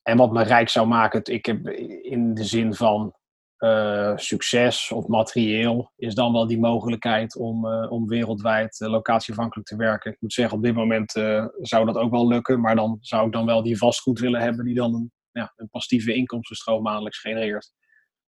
En 0.03 0.17
wat 0.17 0.31
me 0.31 0.43
rijk 0.43 0.69
zou 0.69 0.87
maken, 0.87 1.21
ik 1.23 1.45
heb 1.45 1.67
in 2.01 2.33
de 2.33 2.43
zin 2.43 2.73
van 2.73 3.15
eh, 3.61 4.17
succes 4.17 4.91
of 4.91 5.07
materieel, 5.07 5.91
is 5.95 6.15
dan 6.15 6.33
wel 6.33 6.47
die 6.47 6.59
mogelijkheid 6.59 7.35
om, 7.35 7.67
eh, 7.67 7.91
om 7.91 8.07
wereldwijd 8.07 8.81
eh, 8.81 8.89
locatieafhankelijk 8.89 9.67
te 9.67 9.75
werken. 9.75 10.11
Ik 10.11 10.21
moet 10.21 10.33
zeggen, 10.33 10.57
op 10.57 10.63
dit 10.63 10.75
moment 10.75 11.11
zou 11.57 11.85
dat 11.85 11.95
ook 11.95 12.11
wel 12.11 12.27
lukken, 12.27 12.61
maar 12.61 12.75
dan 12.75 12.97
zou 13.01 13.25
ik 13.25 13.31
dan 13.31 13.45
wel 13.45 13.63
die 13.63 13.77
vastgoed 13.77 14.19
willen 14.19 14.41
hebben 14.41 14.65
die 14.65 14.75
dan 14.75 14.93
een, 14.93 15.11
ja, 15.31 15.53
een 15.55 15.69
passieve 15.69 16.13
inkomstenstroom 16.13 16.83
maandelijks 16.83 17.19
genereert. 17.19 17.73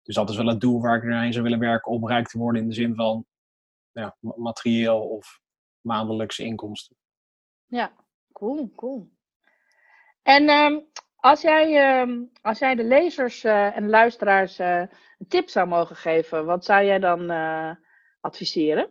Dus 0.03 0.15
dat 0.15 0.31
is 0.31 0.37
wel 0.37 0.47
het 0.47 0.61
doel 0.61 0.81
waar 0.81 0.97
ik 0.97 1.03
naarheen 1.03 1.33
zou 1.33 1.45
willen 1.45 1.59
werken 1.59 1.93
om 1.93 2.09
rijk 2.09 2.27
te 2.27 2.39
worden 2.39 2.63
in 2.63 2.69
de 2.69 2.75
zin 2.75 2.95
van 2.95 3.25
ja, 3.93 4.17
ma- 4.21 4.35
materieel 4.37 5.01
of 5.01 5.41
maandelijkse 5.81 6.45
inkomsten. 6.45 6.97
Ja, 7.67 7.93
cool, 8.33 8.73
cool. 8.77 9.11
En 10.23 10.49
ehm, 10.49 10.79
als, 11.17 11.41
jij, 11.41 12.01
ehm, 12.01 12.23
als 12.43 12.59
jij 12.59 12.75
de 12.75 12.85
lezers 12.85 13.45
en 13.45 13.89
luisteraars 13.89 14.59
een 15.21 15.29
tip 15.29 15.49
zou 15.49 15.69
mogen 15.69 15.97
geven, 15.97 16.45
wat 16.45 16.65
zou 16.65 16.85
jij 16.85 16.99
dan 16.99 17.31
eh, 17.31 17.71
adviseren? 18.21 18.91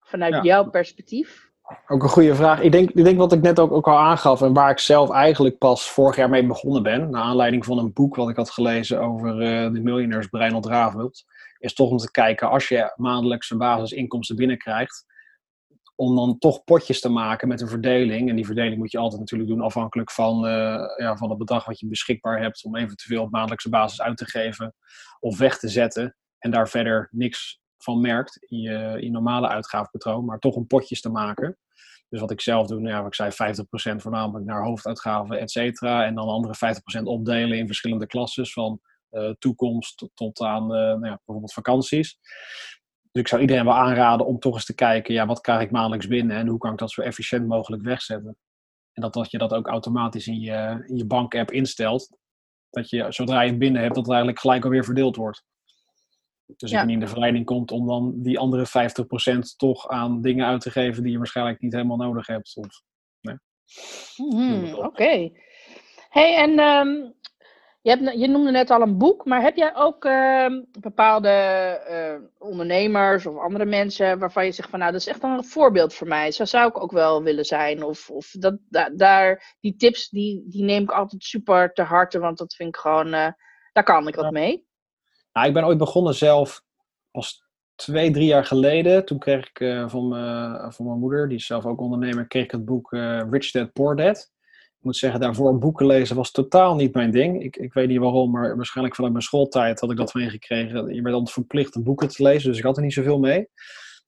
Vanuit 0.00 0.32
Ja. 0.34 0.42
jouw 0.42 0.70
perspectief. 0.70 1.50
Ook 1.86 2.02
een 2.02 2.08
goede 2.08 2.34
vraag. 2.34 2.60
Ik 2.60 2.72
denk, 2.72 2.90
ik 2.90 3.04
denk 3.04 3.18
wat 3.18 3.32
ik 3.32 3.40
net 3.40 3.60
ook, 3.60 3.72
ook 3.72 3.86
al 3.88 3.98
aangaf 3.98 4.42
en 4.42 4.52
waar 4.52 4.70
ik 4.70 4.78
zelf 4.78 5.10
eigenlijk 5.10 5.58
pas 5.58 5.90
vorig 5.90 6.16
jaar 6.16 6.28
mee 6.30 6.46
begonnen 6.46 6.82
ben, 6.82 7.10
naar 7.10 7.22
aanleiding 7.22 7.64
van 7.64 7.78
een 7.78 7.92
boek 7.92 8.16
wat 8.16 8.28
ik 8.28 8.36
had 8.36 8.50
gelezen 8.50 9.00
over 9.00 9.40
eh, 9.40 9.72
de 9.72 9.80
miljonairsbrein 9.80 10.64
Ravelt, 10.64 11.24
is 11.58 11.74
toch 11.74 11.90
om 11.90 11.96
te 11.96 12.10
kijken 12.10 12.50
als 12.50 12.68
je 12.68 12.92
maandelijkse 12.96 13.56
basisinkomsten 13.56 14.36
binnenkrijgt, 14.36 15.04
om 16.02 16.16
dan 16.16 16.38
toch 16.38 16.64
potjes 16.64 17.00
te 17.00 17.08
maken 17.08 17.48
met 17.48 17.60
een 17.60 17.68
verdeling. 17.68 18.28
En 18.28 18.36
die 18.36 18.46
verdeling 18.46 18.76
moet 18.76 18.90
je 18.90 18.98
altijd 18.98 19.20
natuurlijk 19.20 19.50
doen 19.50 19.60
afhankelijk 19.60 20.10
van, 20.10 20.46
uh, 20.46 20.50
ja, 20.96 21.16
van 21.16 21.28
het 21.28 21.38
bedrag 21.38 21.64
wat 21.64 21.80
je 21.80 21.86
beschikbaar 21.86 22.40
hebt 22.40 22.64
om 22.64 22.76
eventueel 22.76 23.22
op 23.22 23.30
maandelijkse 23.30 23.68
basis 23.68 24.00
uit 24.00 24.16
te 24.16 24.24
geven 24.24 24.74
of 25.20 25.38
weg 25.38 25.58
te 25.58 25.68
zetten. 25.68 26.16
En 26.38 26.50
daar 26.50 26.68
verder 26.68 27.08
niks 27.10 27.60
van 27.76 28.00
merkt 28.00 28.36
in 28.48 28.58
je, 28.58 28.96
in 29.00 29.12
normale 29.12 29.48
uitgavenpatroon, 29.48 30.24
maar 30.24 30.38
toch 30.38 30.56
een 30.56 30.66
potjes 30.66 31.00
te 31.00 31.10
maken. 31.10 31.58
Dus 32.08 32.20
wat 32.20 32.30
ik 32.30 32.40
zelf 32.40 32.66
doe, 32.66 32.80
nou 32.80 33.02
ja, 33.02 33.06
ik 33.06 33.14
zei, 33.14 33.54
50% 33.96 33.96
voornamelijk 33.96 34.44
naar 34.44 34.64
hoofduitgaven, 34.64 35.38
et 35.38 35.50
cetera. 35.50 36.04
En 36.04 36.14
dan 36.14 36.28
andere 36.28 36.54
50% 37.00 37.02
opdelen 37.02 37.58
in 37.58 37.66
verschillende 37.66 38.06
klasses, 38.06 38.52
van 38.52 38.80
uh, 39.10 39.30
toekomst 39.38 40.08
tot, 40.14 40.40
aan 40.40 40.62
uh, 40.62 40.68
nou 40.68 41.06
ja, 41.06 41.16
bijvoorbeeld 41.16 41.52
vakanties. 41.52 42.18
Dus 43.12 43.22
ik 43.22 43.28
zou 43.28 43.40
iedereen 43.40 43.64
wel 43.64 43.74
aanraden 43.74 44.26
om 44.26 44.38
toch 44.38 44.54
eens 44.54 44.64
te 44.64 44.74
kijken, 44.74 45.14
ja, 45.14 45.26
wat 45.26 45.40
krijg 45.40 45.60
ik 45.60 45.70
maandelijks 45.70 46.06
binnen 46.06 46.36
en 46.36 46.46
hoe 46.46 46.58
kan 46.58 46.72
ik 46.72 46.78
dat 46.78 46.90
zo 46.90 47.02
efficiënt 47.02 47.46
mogelijk 47.46 47.82
wegzetten. 47.82 48.36
En 48.92 49.02
dat, 49.02 49.12
dat 49.12 49.30
je 49.30 49.38
dat 49.38 49.52
ook 49.52 49.66
automatisch 49.66 50.26
in 50.26 50.40
je, 50.40 50.84
in 50.86 50.96
je 50.96 51.06
bankapp 51.06 51.50
instelt. 51.50 52.16
Dat 52.70 52.90
je, 52.90 53.06
zodra 53.08 53.40
je 53.40 53.50
het 53.50 53.58
binnen 53.58 53.82
hebt, 53.82 53.94
dat 53.94 54.04
het 54.04 54.12
eigenlijk 54.12 54.40
gelijk 54.40 54.64
alweer 54.64 54.84
verdeeld 54.84 55.16
wordt. 55.16 55.44
Dus 56.56 56.70
ja. 56.70 56.80
je 56.80 56.86
niet 56.86 56.94
in 56.94 57.00
de 57.00 57.06
verleiding 57.06 57.44
komt 57.44 57.70
om 57.70 57.86
dan 57.86 58.22
die 58.22 58.38
andere 58.38 58.66
50% 58.66 59.38
toch 59.56 59.88
aan 59.88 60.22
dingen 60.22 60.46
uit 60.46 60.60
te 60.60 60.70
geven 60.70 61.02
die 61.02 61.12
je 61.12 61.18
waarschijnlijk 61.18 61.60
niet 61.60 61.72
helemaal 61.72 61.96
nodig 61.96 62.26
hebt. 62.26 62.56
Of, 62.56 62.82
nee. 63.20 63.36
mm 64.16 64.74
Oké. 64.74 65.30
Hey, 66.08 66.36
en 66.36 66.58
um, 66.58 67.14
je, 67.82 67.90
hebt, 67.90 68.20
je 68.20 68.28
noemde 68.28 68.50
net 68.50 68.70
al 68.70 68.80
een 68.82 68.98
boek, 68.98 69.24
maar 69.24 69.42
heb 69.42 69.56
jij 69.56 69.76
ook 69.76 70.04
uh, 70.04 70.46
bepaalde 70.80 71.28
uh, 71.90 72.48
ondernemers 72.48 73.26
of 73.26 73.38
andere 73.38 73.64
mensen 73.64 74.18
waarvan 74.18 74.44
je 74.44 74.52
zegt 74.52 74.70
van 74.70 74.78
nou 74.78 74.92
dat 74.92 75.00
is 75.00 75.06
echt 75.06 75.22
een 75.22 75.44
voorbeeld 75.44 75.94
voor 75.94 76.08
mij. 76.08 76.30
Zo 76.30 76.44
zou 76.44 76.68
ik 76.68 76.82
ook 76.82 76.92
wel 76.92 77.22
willen 77.22 77.44
zijn. 77.44 77.82
Of, 77.82 78.10
of 78.10 78.30
dat, 78.30 78.56
da, 78.68 78.90
daar, 78.90 79.56
die 79.60 79.76
tips 79.76 80.08
die, 80.08 80.44
die 80.48 80.64
neem 80.64 80.82
ik 80.82 80.90
altijd 80.90 81.24
super 81.24 81.72
te 81.72 81.82
harte, 81.82 82.18
want 82.18 82.38
dat 82.38 82.54
vind 82.54 82.68
ik 82.68 82.76
gewoon, 82.76 83.06
uh, 83.06 83.28
daar 83.72 83.84
kan 83.84 84.08
ik 84.08 84.14
wat 84.14 84.30
mee. 84.30 84.66
Nou, 85.32 85.46
ik 85.46 85.54
ben 85.54 85.64
ooit 85.64 85.78
begonnen 85.78 86.14
zelf 86.14 86.62
pas 87.10 87.44
twee, 87.74 88.10
drie 88.10 88.26
jaar 88.26 88.44
geleden. 88.44 89.04
Toen 89.04 89.18
kreeg 89.18 89.48
ik 89.48 89.60
uh, 89.60 89.88
van, 89.88 90.10
van 90.72 90.86
mijn 90.86 90.98
moeder, 90.98 91.28
die 91.28 91.38
is 91.38 91.46
zelf 91.46 91.66
ook 91.66 91.80
ondernemer, 91.80 92.26
kreeg 92.26 92.44
ik 92.44 92.50
het 92.50 92.64
boek 92.64 92.90
Rich 93.30 93.50
Dad 93.50 93.72
Poor 93.72 93.96
Dad. 93.96 94.31
Ik 94.82 94.88
moet 94.88 94.96
zeggen, 94.96 95.20
daarvoor 95.20 95.58
boeken 95.58 95.86
lezen 95.86 96.16
was 96.16 96.30
totaal 96.30 96.74
niet 96.74 96.94
mijn 96.94 97.10
ding. 97.10 97.42
Ik, 97.42 97.56
ik 97.56 97.72
weet 97.72 97.88
niet 97.88 97.98
waarom, 97.98 98.30
maar 98.30 98.56
waarschijnlijk 98.56 98.94
vanuit 98.94 99.14
mijn 99.14 99.24
schooltijd 99.24 99.80
had 99.80 99.90
ik 99.90 99.96
dat 99.96 100.14
meegekregen. 100.14 100.94
Je 100.94 101.02
werd 101.02 101.14
altijd 101.14 101.34
verplicht 101.34 101.82
boeken 101.82 102.08
te 102.08 102.22
lezen, 102.22 102.48
dus 102.48 102.58
ik 102.58 102.64
had 102.64 102.76
er 102.76 102.82
niet 102.82 102.92
zoveel 102.92 103.18
mee. 103.18 103.48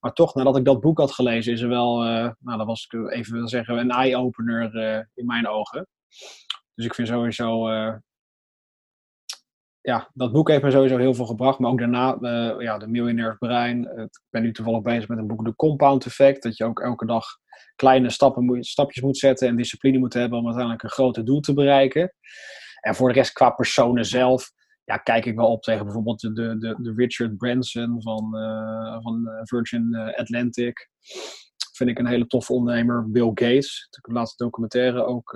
Maar 0.00 0.12
toch, 0.12 0.34
nadat 0.34 0.56
ik 0.56 0.64
dat 0.64 0.80
boek 0.80 0.98
had 0.98 1.12
gelezen, 1.12 1.52
is 1.52 1.60
er 1.60 1.68
wel, 1.68 2.06
uh, 2.06 2.30
nou, 2.38 2.58
dat 2.58 2.66
was 2.66 2.86
ik 2.90 3.10
even 3.10 3.32
wil 3.32 3.48
zeggen, 3.48 3.78
een 3.78 3.90
eye-opener 3.90 4.74
uh, 4.74 5.00
in 5.14 5.26
mijn 5.26 5.48
ogen. 5.48 5.86
Dus 6.74 6.84
ik 6.84 6.94
vind 6.94 7.08
sowieso, 7.08 7.70
uh, 7.70 7.94
ja, 9.84 10.10
dat 10.14 10.32
boek 10.32 10.48
heeft 10.48 10.62
me 10.62 10.70
sowieso 10.70 10.96
heel 10.96 11.14
veel 11.14 11.26
gebracht. 11.26 11.58
Maar 11.58 11.70
ook 11.70 11.78
daarna, 11.78 12.16
ja, 12.58 12.78
de 12.78 12.86
miljonairsbrein. 12.86 13.82
ik 13.82 14.20
ben 14.30 14.42
nu 14.42 14.52
toevallig 14.52 14.82
bezig 14.82 15.08
met 15.08 15.18
een 15.18 15.26
boek, 15.26 15.44
De 15.44 15.54
Compound 15.54 16.06
Effect. 16.06 16.42
Dat 16.42 16.56
je 16.56 16.64
ook 16.64 16.80
elke 16.80 17.06
dag 17.06 17.24
kleine 17.76 18.10
stappen 18.10 18.64
stapjes 18.64 19.02
moet 19.02 19.18
zetten 19.18 19.48
en 19.48 19.56
discipline 19.56 19.98
moet 19.98 20.14
hebben 20.14 20.38
om 20.38 20.44
uiteindelijk 20.44 20.82
een 20.82 20.90
groter 20.90 21.24
doel 21.24 21.40
te 21.40 21.54
bereiken. 21.54 22.12
En 22.80 22.94
voor 22.94 23.08
de 23.08 23.14
rest, 23.14 23.32
qua 23.32 23.50
personen 23.50 24.04
zelf, 24.04 24.50
ja, 24.84 24.96
kijk 24.96 25.24
ik 25.24 25.36
wel 25.36 25.50
op 25.50 25.62
tegen 25.62 25.84
bijvoorbeeld 25.84 26.20
de, 26.20 26.32
de, 26.32 26.76
de 26.78 26.92
Richard 26.96 27.36
Branson 27.36 28.02
van, 28.02 28.30
uh, 28.36 28.96
van 29.00 29.28
eh, 29.28 29.40
Virgin 29.42 29.94
eh, 29.94 30.18
Atlantic. 30.18 30.90
Vind 31.76 31.90
ik 31.90 31.98
een 31.98 32.06
hele 32.06 32.26
toffe 32.26 32.52
ondernemer. 32.52 33.10
Bill 33.10 33.28
Gates. 33.28 33.86
Ik 33.88 33.94
heb 33.94 34.04
de 34.04 34.12
laatste 34.12 34.44
documentaire 34.44 35.04
ook, 35.04 35.34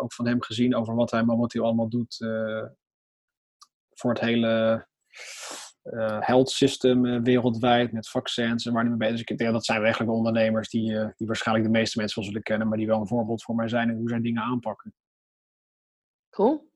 ook 0.00 0.12
van 0.12 0.26
hem 0.26 0.42
gezien 0.42 0.76
over 0.76 0.94
wat 0.94 1.10
hij 1.10 1.24
momenteel 1.24 1.64
allemaal 1.64 1.88
doet 1.88 2.16
voor 3.94 4.10
het 4.10 4.20
hele 4.20 4.86
uh, 5.84 6.20
health 6.20 6.50
system 6.50 7.04
uh, 7.04 7.20
wereldwijd 7.22 7.92
met 7.92 8.08
vaccins 8.08 8.66
en 8.66 8.72
waar 8.72 8.82
die 8.82 8.94
mee 8.94 9.10
bezig 9.10 9.28
is. 9.28 9.52
dat 9.52 9.64
zijn 9.64 9.82
eigenlijk 9.82 10.12
ondernemers 10.12 10.68
die, 10.68 10.92
uh, 10.92 11.08
die 11.16 11.26
waarschijnlijk 11.26 11.66
de 11.66 11.78
meeste 11.78 11.98
mensen 11.98 12.18
wel 12.18 12.28
zullen 12.28 12.42
kennen, 12.42 12.68
maar 12.68 12.78
die 12.78 12.86
wel 12.86 13.00
een 13.00 13.06
voorbeeld 13.06 13.42
voor 13.42 13.54
mij 13.54 13.68
zijn 13.68 13.90
in 13.90 13.96
hoe 13.96 14.08
zij 14.08 14.20
dingen 14.20 14.42
aanpakken. 14.42 14.94
Cool. 16.30 16.70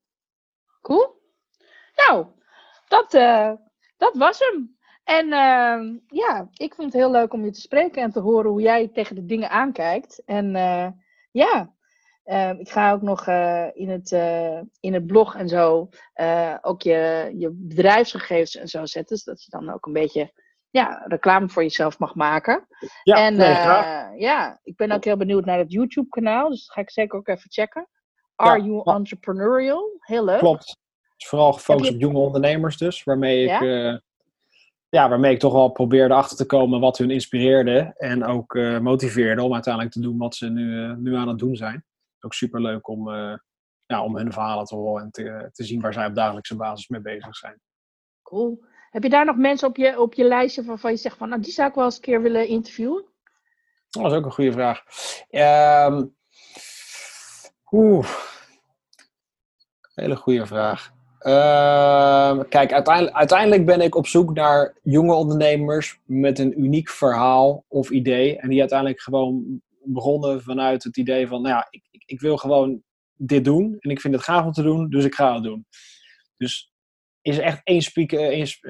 Cool. 0.81 1.23
Nou, 1.95 2.27
dat, 2.89 3.11
dat 3.97 4.17
was 4.17 4.39
hem. 4.39 4.77
En 5.05 5.33
ehm, 5.33 5.99
ja, 6.07 6.49
ik 6.53 6.75
vond 6.75 6.93
het 6.93 7.03
heel 7.03 7.11
leuk 7.11 7.33
om 7.33 7.45
je 7.45 7.51
te 7.51 7.61
spreken 7.61 8.03
en 8.03 8.11
te 8.11 8.21
horen 8.21 8.51
hoe 8.51 8.61
jij 8.61 8.89
tegen 8.89 9.15
de 9.15 9.25
dingen 9.25 9.51
aankijkt. 9.51 10.23
En 10.25 10.53
ja, 11.31 11.75
Ehm, 12.29 12.59
ik 12.59 12.71
ga 12.71 12.93
ook 12.93 13.03
nog 13.03 13.27
uh, 13.29 13.67
in, 13.73 13.89
het, 13.89 14.11
uh, 14.11 14.61
in 14.81 14.95
het 14.95 15.07
blog 15.07 15.35
en 15.35 15.49
zo 15.49 15.89
uh, 16.21 16.55
ook 16.61 16.83
je, 16.83 17.33
je 17.37 17.51
bedrijfsgegevens 17.53 18.57
en 18.57 18.69
zo 18.69 18.87
zetten. 18.87 19.17
Zodat 19.17 19.45
je 19.45 19.51
dan 19.51 19.73
ook 19.73 19.87
een 19.87 19.93
beetje 19.93 20.33
ja, 20.71 21.05
reclame 21.07 21.49
voor 21.49 21.63
jezelf 21.63 21.99
mag 21.99 22.15
maken. 22.15 22.67
Ja, 23.03 23.17
en 23.17 23.37
nee, 23.37 24.21
ja, 24.21 24.61
ik 24.63 24.77
ben 24.77 24.93
ook 24.93 25.05
heel 25.05 25.17
benieuwd 25.17 25.45
naar 25.45 25.59
het 25.59 25.73
YouTube 25.73 26.09
kanaal. 26.09 26.49
Dus 26.49 26.67
dat 26.67 26.75
ga 26.75 26.81
ik 26.81 26.91
zeker 26.91 27.19
ook 27.19 27.29
even 27.29 27.51
checken. 27.51 27.89
Are 28.35 28.63
You 28.63 28.97
Entrepreneurial? 28.97 29.99
Heel 30.01 30.25
leuk. 30.25 30.39
Klopt. 30.39 30.79
is 31.17 31.29
vooral 31.29 31.53
gefocust 31.53 31.95
op 31.95 32.01
jonge 32.01 32.19
ondernemers 32.19 32.77
dus. 32.77 33.05
Waarmee 33.05 33.43
ik, 33.43 33.61
ja? 33.61 34.01
ja? 34.89 35.09
waarmee 35.09 35.33
ik 35.33 35.39
toch 35.39 35.53
wel 35.53 35.69
probeerde 35.69 36.15
achter 36.15 36.37
te 36.37 36.47
komen 36.47 36.81
wat 36.81 36.99
hun 36.99 37.11
inspireerde. 37.11 37.95
En 37.97 38.25
ook 38.25 38.55
motiveerde 38.81 39.43
om 39.43 39.55
uiteindelijk 39.55 39.95
te 39.95 40.01
doen 40.01 40.19
wat 40.19 40.35
ze 40.35 40.49
nu, 40.49 40.97
nu 40.97 41.17
aan 41.17 41.29
het 41.29 41.39
doen 41.39 41.57
zijn 41.57 41.87
ook 42.21 42.35
super 42.35 42.61
leuk 42.61 42.89
om, 42.89 43.09
uh, 43.09 43.37
ja, 43.87 44.05
om 44.05 44.17
hun 44.17 44.33
verhalen 44.33 44.65
te 44.65 44.75
horen 44.75 45.05
en 45.05 45.11
te, 45.11 45.49
te 45.53 45.65
zien 45.65 45.81
waar 45.81 45.93
zij 45.93 46.07
op 46.07 46.15
dagelijkse 46.15 46.57
basis 46.57 46.89
mee 46.89 47.01
bezig 47.01 47.37
zijn. 47.37 47.61
Cool. 48.23 48.65
Heb 48.91 49.03
je 49.03 49.09
daar 49.09 49.25
nog 49.25 49.37
mensen 49.37 49.69
op 49.69 49.77
je, 49.77 50.01
op 50.01 50.15
je 50.15 50.25
lijstje 50.25 50.65
waarvan 50.65 50.91
je 50.91 50.97
zegt 50.97 51.17
van, 51.17 51.29
nou 51.29 51.43
die 51.43 51.53
zou 51.53 51.69
ik 51.69 51.75
wel 51.75 51.85
eens 51.85 51.95
een 51.95 52.01
keer 52.01 52.23
willen 52.23 52.49
interviewen? 52.49 53.05
Dat 53.89 54.13
is 54.13 54.19
ook 54.19 54.25
een 54.25 54.33
goede 54.33 54.53
vraag. 54.53 54.83
Um, 55.31 56.17
oeh. 57.71 58.09
Hele 59.95 60.17
goede 60.17 60.47
vraag. 60.47 60.93
Uh, 61.21 62.41
kijk, 62.49 62.73
uiteindelijk, 62.73 63.17
uiteindelijk 63.17 63.67
ben 63.67 63.81
ik 63.81 63.95
op 63.95 64.07
zoek 64.07 64.35
naar 64.35 64.79
jonge 64.83 65.15
ondernemers 65.15 66.01
met 66.05 66.39
een 66.39 66.61
uniek 66.61 66.89
verhaal 66.89 67.65
of 67.69 67.91
idee. 67.91 68.39
En 68.39 68.49
die 68.49 68.61
uiteindelijk 68.61 69.01
gewoon 69.01 69.63
begonnen 69.85 70.43
vanuit 70.43 70.83
het 70.83 70.97
idee 70.97 71.27
van, 71.27 71.43
nou 71.43 71.55
ja, 71.55 71.67
ik, 71.71 71.83
ik, 71.91 72.03
ik, 72.07 72.21
wil 72.21 72.37
gewoon 72.37 72.83
dit 73.15 73.45
doen 73.45 73.77
en 73.79 73.91
ik 73.91 74.01
vind 74.01 74.15
het 74.15 74.23
gaaf 74.23 74.45
om 74.45 74.53
te 74.53 74.63
doen, 74.63 74.91
dus 74.91 75.05
ik 75.05 75.15
ga 75.15 75.35
het 75.35 75.43
doen. 75.43 75.67
Dus 76.37 76.73
is 77.21 77.39
er 77.39 77.45
echt 77.45 77.61
één, 77.65 77.83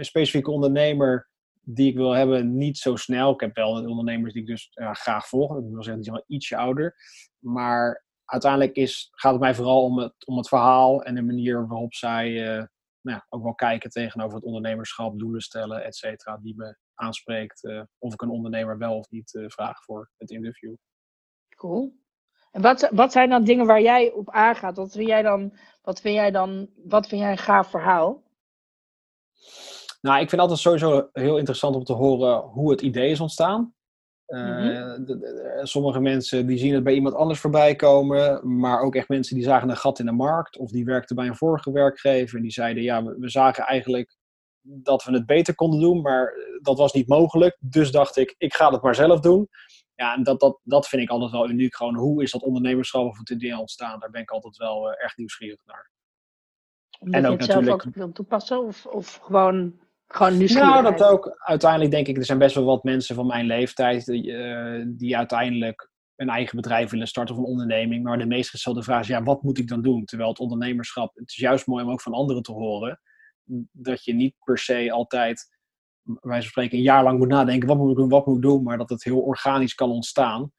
specifieke 0.05 0.51
ondernemer 0.51 1.29
die 1.61 1.91
ik 1.91 1.97
wil 1.97 2.13
hebben, 2.13 2.57
niet 2.57 2.79
zo 2.79 2.97
snel. 2.97 3.33
Ik 3.33 3.41
heb 3.41 3.55
wel 3.55 3.87
ondernemers 3.87 4.33
die 4.33 4.43
ik 4.43 4.49
dus 4.49 4.69
ja, 4.71 4.95
graag 4.95 5.29
volg. 5.29 5.51
Ik 5.57 5.65
wil 5.65 5.83
zeggen, 5.83 5.95
die 5.95 6.05
zijn 6.05 6.17
wel 6.17 6.37
ietsje 6.37 6.57
ouder. 6.57 6.95
Maar 7.39 8.05
uiteindelijk 8.25 8.77
is, 8.77 9.09
gaat 9.11 9.33
het 9.33 9.41
mij 9.41 9.55
vooral 9.55 9.83
om 9.83 9.99
het, 9.99 10.27
om 10.27 10.37
het 10.37 10.49
verhaal 10.49 11.03
en 11.03 11.15
de 11.15 11.23
manier 11.23 11.67
waarop 11.67 11.95
zij 11.95 12.31
uh, 12.31 12.65
nou 13.01 13.17
ja, 13.17 13.27
ook 13.29 13.43
wel 13.43 13.55
kijken 13.55 13.91
tegenover 13.91 14.35
het 14.35 14.45
ondernemerschap, 14.45 15.19
doelen 15.19 15.41
stellen, 15.41 15.85
et 15.85 15.97
cetera, 15.97 16.39
die 16.43 16.57
me 16.57 16.77
aanspreekt. 16.95 17.65
Uh, 17.65 17.83
of 17.99 18.13
ik 18.13 18.23
een 18.23 18.31
ondernemer 18.31 18.79
wel 18.79 18.99
of 18.99 19.11
niet 19.11 19.35
uh, 19.35 19.49
vraag 19.49 19.85
voor 19.85 20.11
het 20.17 20.31
interview. 20.31 20.75
Cool. 21.59 21.93
En 22.51 22.63
wat, 22.63 22.89
wat 22.93 23.13
zijn 23.13 23.31
dan 23.31 23.45
dingen 23.45 23.67
waar 23.67 23.83
jij 23.83 24.13
op 24.13 24.31
aangaat? 24.31 24.77
Wat 24.77 24.93
vind 24.93 25.09
jij 25.09 25.23
dan, 25.23 25.53
wat 25.83 26.01
vind 26.01 26.15
jij 26.15 26.31
dan, 26.31 26.69
wat 26.85 27.09
vind 27.09 27.21
jij 27.21 27.31
een 27.31 27.39
gaaf 27.39 27.71
verhaal? 27.71 28.23
Nou, 30.01 30.21
ik 30.21 30.29
vind 30.29 30.41
altijd 30.41 30.59
sowieso 30.59 31.09
heel 31.13 31.37
interessant 31.37 31.75
om 31.75 31.85
te 31.85 31.93
horen 31.93 32.41
hoe 32.41 32.71
het 32.71 32.81
idee 32.81 33.11
is 33.11 33.21
ontstaan. 33.21 33.75
Uh, 34.27 34.93
sommige 35.63 36.01
mensen 36.01 36.47
die 36.47 36.59
zien 36.59 36.75
het 36.75 36.85
bij 36.85 36.95
iemand 36.95 37.15
anders 37.15 37.41
voorbij 37.41 37.77
komen, 37.77 38.57
maar 38.59 38.81
ook 38.81 38.95
echt 38.95 39.09
mensen 39.09 39.35
die 39.35 39.45
zagen 39.45 39.69
een 39.69 39.77
gat 39.77 39.99
in 39.99 40.07
de 40.07 40.13
markt 40.13 40.59
of 40.59 40.71
die 40.71 40.85
werkten 40.85 41.17
bij 41.17 41.27
een 41.27 41.37
vorige 41.37 41.73
werkgever 41.73 42.37
en 42.37 42.43
die 42.43 42.53
zeiden 42.53 42.83
ja, 42.83 43.05
we, 43.05 43.17
we 43.19 43.29
zagen 43.29 43.65
eigenlijk 43.65 44.17
dat 44.63 45.05
we 45.05 45.13
het 45.13 45.27
beter 45.27 45.55
konden 45.55 45.81
doen, 45.81 46.01
maar 46.01 46.33
dat 46.63 46.79
was 46.79 46.93
niet 46.93 47.09
mogelijk. 47.09 47.57
Dus 47.61 47.91
dacht 47.91 48.17
ik, 48.17 48.35
ik 48.39 48.55
ga 48.55 48.71
het 48.71 48.83
maar 48.83 48.95
zelf 48.95 49.21
doen. 49.21 49.49
Ja, 49.99 50.15
en 50.15 50.23
dat, 50.23 50.41
dat, 50.41 50.61
dat 50.65 50.89
vind 50.89 51.03
ik 51.03 51.09
altijd 51.09 51.31
wel 51.31 51.49
uniek. 51.49 51.77
Gewoon 51.77 51.97
hoe 51.97 52.23
is 52.23 52.31
dat 52.31 52.43
ondernemerschap 52.43 53.07
of 53.07 53.19
het 53.19 53.31
idee 53.31 53.59
ontstaan? 53.59 54.01
Daar 54.01 54.11
ben 54.11 54.21
ik 54.21 54.31
altijd 54.31 54.57
wel 54.57 54.91
uh, 54.91 55.03
erg 55.03 55.17
nieuwsgierig 55.17 55.65
naar. 55.65 55.91
Omdat 56.99 57.21
en 57.21 57.27
ook 57.27 57.33
je 57.33 57.39
het 57.39 57.47
natuurlijk... 57.47 57.83
zelf 57.83 57.95
ook 57.95 58.03
wil 58.03 58.13
toepassen? 58.13 58.67
Of, 58.67 58.87
of 58.87 59.17
gewoon, 59.17 59.81
gewoon 60.07 60.37
nieuwsgierig? 60.37 60.69
Nou, 60.69 60.83
dat 60.83 61.03
ook. 61.03 61.37
Uiteindelijk 61.39 61.91
denk 61.91 62.07
ik, 62.07 62.17
er 62.17 62.25
zijn 62.25 62.39
best 62.39 62.55
wel 62.55 62.65
wat 62.65 62.85
mensen 62.85 63.15
van 63.15 63.27
mijn 63.27 63.47
leeftijd 63.47 64.05
die, 64.05 64.25
uh, 64.25 64.85
die 64.87 65.17
uiteindelijk 65.17 65.91
een 66.17 66.29
eigen 66.29 66.57
bedrijf 66.57 66.91
willen 66.91 67.07
starten 67.07 67.35
of 67.35 67.41
een 67.41 67.47
onderneming. 67.47 68.05
Maar 68.05 68.19
de 68.19 68.27
meest 68.27 68.51
gestelde 68.51 68.83
vraag 68.83 69.01
is, 69.01 69.07
ja, 69.07 69.23
wat 69.23 69.43
moet 69.43 69.59
ik 69.59 69.69
dan 69.69 69.83
doen? 69.83 70.05
Terwijl 70.05 70.31
het 70.31 70.39
ondernemerschap, 70.39 71.15
het 71.15 71.29
is 71.29 71.37
juist 71.37 71.67
mooi 71.67 71.85
om 71.85 71.91
ook 71.91 72.03
van 72.03 72.13
anderen 72.13 72.43
te 72.43 72.53
horen. 72.53 73.01
Dat 73.73 74.05
je 74.05 74.15
niet 74.15 74.35
per 74.45 74.59
se 74.59 74.93
altijd 74.93 75.58
wij 76.21 76.41
spreken 76.41 76.77
een 76.77 76.85
jaar 76.85 77.03
lang 77.03 77.19
moet 77.19 77.29
nadenken, 77.29 77.69
wat 77.69 77.77
moet 77.77 77.91
ik 77.91 77.97
doen, 77.97 78.09
wat 78.09 78.27
moet 78.27 78.37
ik 78.37 78.43
doen, 78.43 78.63
maar 78.63 78.79
dat 78.79 78.89
het 78.89 79.05
heel 79.05 79.21
organisch 79.21 79.75
kan 79.75 79.91
ontstaan 79.91 80.53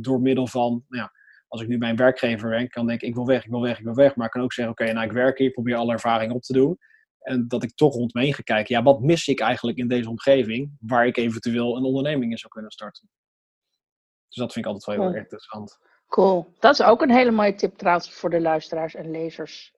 door 0.00 0.20
middel 0.20 0.46
van, 0.46 0.84
nou 0.88 1.02
ja, 1.02 1.12
als 1.48 1.62
ik 1.62 1.68
nu 1.68 1.78
bij 1.78 1.90
een 1.90 1.96
werkgever 1.96 2.48
werk, 2.48 2.70
kan 2.70 2.86
denk 2.86 3.00
ik, 3.00 3.08
ik 3.08 3.14
wil 3.14 3.26
weg, 3.26 3.44
ik 3.44 3.50
wil 3.50 3.60
weg, 3.62 3.78
ik 3.78 3.84
wil 3.84 3.94
weg, 3.94 4.16
maar 4.16 4.26
ik 4.26 4.32
kan 4.32 4.42
ook 4.42 4.52
zeggen, 4.52 4.72
oké, 4.72 4.92
nou 4.92 5.06
ik 5.06 5.12
werk 5.12 5.38
hier, 5.38 5.46
ik 5.46 5.52
probeer 5.52 5.76
alle 5.76 5.92
ervaring 5.92 6.32
op 6.32 6.42
te 6.42 6.52
doen. 6.52 6.78
En 7.18 7.48
dat 7.48 7.62
ik 7.62 7.74
toch 7.74 7.94
rond 7.94 8.14
me 8.14 8.20
heen 8.20 8.34
ga 8.34 8.42
kijken, 8.42 8.76
ja, 8.76 8.82
wat 8.82 9.00
mis 9.00 9.28
ik 9.28 9.40
eigenlijk 9.40 9.78
in 9.78 9.88
deze 9.88 10.08
omgeving, 10.08 10.76
waar 10.80 11.06
ik 11.06 11.16
eventueel 11.16 11.76
een 11.76 11.84
onderneming 11.84 12.30
in 12.30 12.38
zou 12.38 12.52
kunnen 12.52 12.70
starten. 12.70 13.08
Dus 14.28 14.36
dat 14.36 14.52
vind 14.52 14.64
ik 14.64 14.72
altijd 14.72 14.96
wel 14.96 15.06
heel 15.06 15.14
erg 15.14 15.22
interessant. 15.22 15.78
Cool. 16.08 16.54
Dat 16.58 16.72
is 16.72 16.82
ook 16.82 17.02
een 17.02 17.10
hele 17.10 17.30
mooie 17.30 17.54
tip 17.54 17.76
trouwens 17.76 18.10
voor 18.10 18.30
de 18.30 18.40
luisteraars 18.40 18.94
en 18.94 19.10
lezers. 19.10 19.74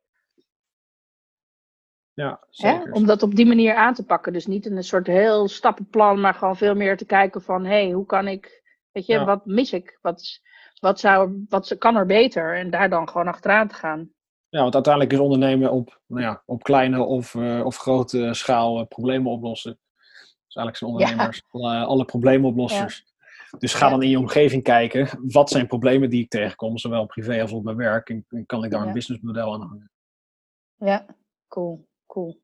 Ja, 2.21 2.41
zeker. 2.51 2.93
Om 2.93 3.07
dat 3.07 3.23
op 3.23 3.35
die 3.35 3.47
manier 3.47 3.75
aan 3.75 3.95
te 3.95 4.05
pakken. 4.05 4.33
Dus 4.33 4.47
niet 4.47 4.67
in 4.67 4.77
een 4.77 4.85
soort 4.85 5.07
heel 5.07 5.49
stappenplan, 5.49 6.21
maar 6.21 6.35
gewoon 6.35 6.57
veel 6.57 6.75
meer 6.75 6.97
te 6.97 7.05
kijken 7.05 7.43
van... 7.43 7.65
hé, 7.65 7.83
hey, 7.83 7.91
hoe 7.91 8.07
kan 8.07 8.29
ik... 8.29 8.63
Weet 8.93 9.07
je, 9.07 9.25
wat 9.25 9.47
mis 9.47 9.73
ik? 9.73 9.99
Wat, 10.03 10.41
wat, 10.81 11.01
zou, 11.01 11.45
wat 11.49 11.79
kan 11.79 11.97
er 11.97 12.07
beter? 12.07 12.57
En 12.57 12.71
daar 12.71 12.91
dan 12.91 13.09
gewoon 13.09 13.27
achteraan 13.27 13.69
te 13.69 13.75
gaan. 13.75 14.11
Ja, 14.49 14.61
want 14.61 14.75
uiteindelijk 14.75 15.15
is 15.15 15.19
ondernemen 15.19 15.73
op, 15.73 16.01
nou 16.07 16.23
ja, 16.23 16.43
op 16.47 16.63
kleine 16.63 17.03
of, 17.03 17.35
uh, 17.35 17.65
of 17.65 17.77
grote 17.77 18.35
schaal 18.35 18.81
uh, 18.81 18.87
problemen 18.87 19.33
oplossen. 19.33 19.79
Dus 20.47 20.55
eigenlijk 20.55 20.77
zijn 20.77 20.91
ondernemers 20.91 21.43
alle, 21.51 21.85
alle 21.85 22.05
problemenoplossers. 22.05 23.05
Dus 23.59 23.75
ga 23.75 23.89
dan 23.89 24.03
in 24.03 24.09
je 24.09 24.19
omgeving 24.19 24.63
kijken, 24.63 25.09
wat 25.23 25.51
zijn 25.51 25.67
problemen 25.67 26.11
die 26.11 26.23
ik 26.23 26.31
tegenkom, 26.31 26.79
zowel 26.79 27.07
privé 27.07 27.41
als 27.43 27.53
op 27.53 27.65
mijn 27.65 27.77
werk. 27.77 28.09
En, 28.09 28.27
kan 28.47 28.65
ik 28.65 28.71
daar 28.71 28.87
een 28.87 28.93
businessmodel 28.93 29.53
aan 29.53 29.61
hangen. 29.61 29.91
Ja, 30.77 31.07
cool, 31.49 31.89
cool. 32.11 32.41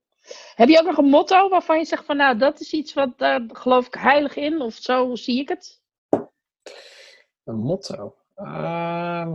Heb 0.54 0.68
je 0.68 0.78
ook 0.78 0.86
nog 0.86 0.96
een 0.96 1.08
motto 1.08 1.48
waarvan 1.48 1.78
je 1.78 1.84
zegt 1.84 2.04
van 2.04 2.16
nou, 2.16 2.38
dat 2.38 2.60
is 2.60 2.72
iets 2.72 2.94
wat 2.94 3.18
daar 3.18 3.40
geloof 3.48 3.86
ik 3.86 3.94
heilig 3.94 4.36
in, 4.36 4.60
of 4.60 4.74
zo 4.74 5.14
zie 5.14 5.40
ik 5.40 5.48
het? 5.48 5.82
Een 7.44 7.58
motto? 7.58 8.16
Uh, 8.36 9.34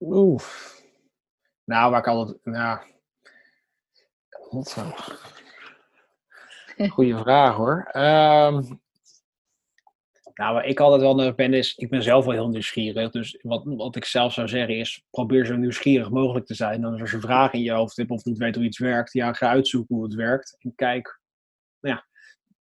Oeh. 0.00 0.44
Nou, 1.64 1.90
waar 1.90 2.00
ik 2.00 2.06
altijd. 2.06 2.44
Nou, 2.44 2.78
motto. 4.50 4.82
Goeie 6.94 7.16
vraag 7.16 7.56
hoor. 7.56 7.90
Um, 7.92 8.80
nou, 10.40 10.54
waar 10.54 10.66
ik 10.66 10.80
altijd 10.80 11.00
wel 11.00 11.34
ben 11.34 11.54
is, 11.54 11.74
ik 11.76 11.90
ben 11.90 12.02
zelf 12.02 12.24
wel 12.24 12.34
heel 12.34 12.48
nieuwsgierig. 12.48 13.10
Dus 13.10 13.38
wat, 13.42 13.62
wat 13.64 13.96
ik 13.96 14.04
zelf 14.04 14.32
zou 14.32 14.48
zeggen 14.48 14.76
is, 14.76 15.04
probeer 15.10 15.46
zo 15.46 15.56
nieuwsgierig 15.56 16.10
mogelijk 16.10 16.46
te 16.46 16.54
zijn. 16.54 16.84
En 16.84 17.00
als 17.00 17.10
je 17.10 17.20
vragen 17.20 17.58
in 17.58 17.64
je 17.64 17.72
hoofd 17.72 17.96
hebt 17.96 18.10
of 18.10 18.24
niet 18.24 18.38
weet 18.38 18.54
hoe 18.54 18.64
iets 18.64 18.78
werkt, 18.78 19.12
ja, 19.12 19.32
ga 19.32 19.48
uitzoeken 19.48 19.94
hoe 19.94 20.04
het 20.04 20.14
werkt. 20.14 20.56
En 20.58 20.74
kijk, 20.74 21.20
nou 21.80 21.94
ja, 21.94 22.06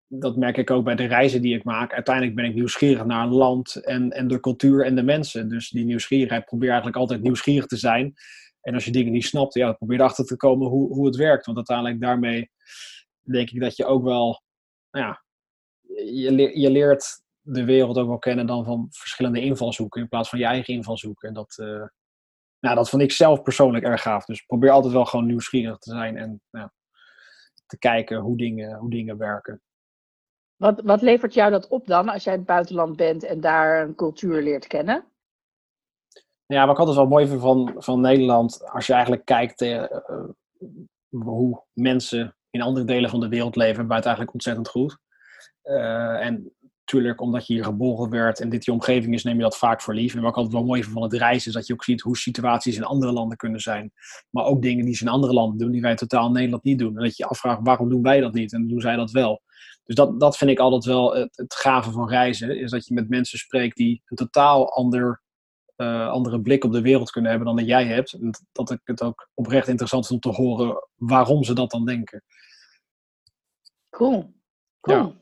dat 0.07 0.37
merk 0.37 0.57
ik 0.57 0.71
ook 0.71 0.83
bij 0.83 0.95
de 0.95 1.05
reizen 1.05 1.41
die 1.41 1.55
ik 1.55 1.63
maak. 1.63 1.93
Uiteindelijk 1.93 2.35
ben 2.35 2.45
ik 2.45 2.53
nieuwsgierig 2.53 3.05
naar 3.05 3.23
een 3.23 3.33
land 3.33 3.75
en, 3.75 4.11
en 4.11 4.27
de 4.27 4.39
cultuur 4.39 4.85
en 4.85 4.95
de 4.95 5.03
mensen. 5.03 5.49
Dus 5.49 5.69
die 5.69 5.85
nieuwsgierigheid, 5.85 6.45
probeer 6.45 6.69
eigenlijk 6.69 6.97
altijd 6.97 7.21
nieuwsgierig 7.21 7.65
te 7.65 7.77
zijn. 7.77 8.13
En 8.61 8.73
als 8.73 8.85
je 8.85 8.91
dingen 8.91 9.11
niet 9.11 9.25
snapt, 9.25 9.53
ja, 9.53 9.71
probeer 9.71 9.99
erachter 9.99 10.25
te 10.25 10.37
komen 10.37 10.67
hoe, 10.67 10.93
hoe 10.93 11.05
het 11.05 11.15
werkt. 11.15 11.45
Want 11.45 11.57
uiteindelijk 11.57 12.01
daarmee 12.01 12.51
denk 13.21 13.49
ik 13.49 13.59
dat 13.59 13.75
je 13.75 13.85
ook 13.85 14.03
wel, 14.03 14.41
nou 14.91 15.05
ja, 15.05 15.23
je 16.53 16.71
leert 16.71 17.27
de 17.51 17.65
wereld 17.65 17.97
ook 17.97 18.07
wel 18.07 18.19
kennen 18.19 18.45
dan 18.45 18.65
van 18.65 18.87
verschillende 18.89 19.41
invalshoeken 19.41 20.01
in 20.01 20.07
plaats 20.07 20.29
van 20.29 20.39
je 20.39 20.45
eigen 20.45 20.73
invalshoeken. 20.73 21.27
En 21.27 21.33
dat, 21.33 21.57
uh, 21.61 21.85
nou, 22.59 22.75
dat 22.75 22.89
vond 22.89 23.01
ik 23.01 23.11
zelf 23.11 23.41
persoonlijk 23.41 23.85
erg 23.85 24.01
gaaf. 24.01 24.25
Dus 24.25 24.41
probeer 24.41 24.71
altijd 24.71 24.93
wel 24.93 25.05
gewoon 25.05 25.25
nieuwsgierig 25.25 25.77
te 25.77 25.91
zijn 25.91 26.17
en 26.17 26.41
te 27.65 27.77
kijken 27.77 28.17
hoe 28.17 28.37
dingen, 28.37 28.77
hoe 28.77 28.89
dingen 28.89 29.17
werken. 29.17 29.61
Wat, 30.55 30.81
wat 30.81 31.01
levert 31.01 31.33
jou 31.33 31.51
dat 31.51 31.67
op 31.67 31.87
dan 31.87 32.09
als 32.09 32.23
jij 32.23 32.33
in 32.33 32.39
het 32.39 32.47
buitenland 32.47 32.95
bent 32.95 33.23
en 33.23 33.41
daar 33.41 33.81
een 33.81 33.95
cultuur 33.95 34.41
leert 34.41 34.67
kennen? 34.67 35.05
Ja, 36.45 36.61
wat 36.65 36.73
ik 36.73 36.79
altijd 36.79 36.97
wel 36.97 37.07
mooi 37.07 37.27
vind 37.27 37.41
van, 37.41 37.75
van 37.77 38.01
Nederland, 38.01 38.69
als 38.69 38.87
je 38.87 38.93
eigenlijk 38.93 39.25
kijkt 39.25 39.61
uh, 39.61 39.83
hoe 41.09 41.63
mensen 41.73 42.35
in 42.49 42.61
andere 42.61 42.85
delen 42.85 43.09
van 43.09 43.19
de 43.19 43.27
wereld 43.27 43.55
leven, 43.55 43.83
het 43.83 44.05
eigenlijk 44.05 44.33
ontzettend 44.33 44.67
goed. 44.67 44.97
Uh, 45.63 46.25
en 46.25 46.53
natuurlijk, 46.91 47.21
omdat 47.21 47.47
je 47.47 47.53
hier 47.53 47.63
geboren 47.63 48.09
werd 48.09 48.39
en 48.39 48.49
dit 48.49 48.65
je 48.65 48.71
omgeving 48.71 49.13
is, 49.13 49.23
neem 49.23 49.35
je 49.35 49.41
dat 49.41 49.57
vaak 49.57 49.81
voor 49.81 49.93
lief. 49.93 50.15
En 50.15 50.21
wat 50.21 50.29
ik 50.29 50.35
altijd 50.35 50.53
wel 50.53 50.65
mooi 50.65 50.81
vind 50.81 50.93
van 50.93 51.03
het 51.03 51.13
reizen, 51.13 51.47
is 51.47 51.53
dat 51.53 51.67
je 51.67 51.73
ook 51.73 51.83
ziet 51.83 52.01
hoe 52.01 52.17
situaties 52.17 52.75
in 52.75 52.83
andere 52.83 53.11
landen 53.11 53.37
kunnen 53.37 53.59
zijn. 53.59 53.91
Maar 54.29 54.45
ook 54.45 54.61
dingen 54.61 54.85
die 54.85 54.95
ze 54.95 55.03
in 55.03 55.09
andere 55.09 55.33
landen 55.33 55.57
doen, 55.57 55.71
die 55.71 55.81
wij 55.81 55.95
totaal 55.95 56.25
in 56.27 56.33
Nederland 56.33 56.63
niet 56.63 56.79
doen. 56.79 56.97
En 56.97 57.03
dat 57.03 57.17
je 57.17 57.23
je 57.23 57.29
afvraagt, 57.29 57.59
waarom 57.63 57.89
doen 57.89 58.01
wij 58.01 58.19
dat 58.19 58.33
niet 58.33 58.53
en 58.53 58.67
doen 58.67 58.81
zij 58.81 58.95
dat 58.95 59.11
wel? 59.11 59.41
Dus 59.83 59.95
dat, 59.95 60.19
dat 60.19 60.37
vind 60.37 60.49
ik 60.51 60.59
altijd 60.59 60.85
wel 60.85 61.15
het, 61.15 61.37
het 61.37 61.55
gave 61.55 61.91
van 61.91 62.09
reizen, 62.09 62.59
is 62.59 62.71
dat 62.71 62.87
je 62.87 62.93
met 62.93 63.09
mensen 63.09 63.37
spreekt 63.37 63.77
die 63.77 64.01
een 64.05 64.17
totaal 64.17 64.73
ander 64.73 65.21
uh, 65.77 66.09
andere 66.09 66.41
blik 66.41 66.63
op 66.63 66.71
de 66.71 66.81
wereld 66.81 67.11
kunnen 67.11 67.29
hebben 67.29 67.47
dan 67.47 67.57
dat 67.57 67.67
jij 67.67 67.85
hebt. 67.85 68.13
En 68.13 68.31
dat 68.51 68.71
ik 68.71 68.81
het 68.83 69.01
ook 69.01 69.29
oprecht 69.33 69.67
interessant 69.67 70.07
vind 70.07 70.25
om 70.25 70.31
te 70.31 70.41
horen 70.41 70.87
waarom 70.95 71.43
ze 71.43 71.53
dat 71.53 71.71
dan 71.71 71.85
denken. 71.85 72.23
Cool. 73.89 74.33
cool. 74.81 74.97
Ja. 74.97 75.13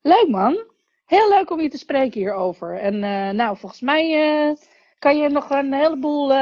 Leuk 0.00 0.28
man. 0.28 0.69
Heel 1.10 1.28
leuk 1.28 1.50
om 1.50 1.60
je 1.60 1.68
te 1.68 1.78
spreken 1.78 2.20
hierover. 2.20 2.78
En 2.78 2.94
uh, 2.94 3.30
nou, 3.30 3.56
volgens 3.56 3.80
mij 3.80 4.10
uh, 4.48 4.56
kan 4.98 5.18
je 5.18 5.28
nog 5.28 5.50
een 5.50 5.72
heleboel 5.72 6.32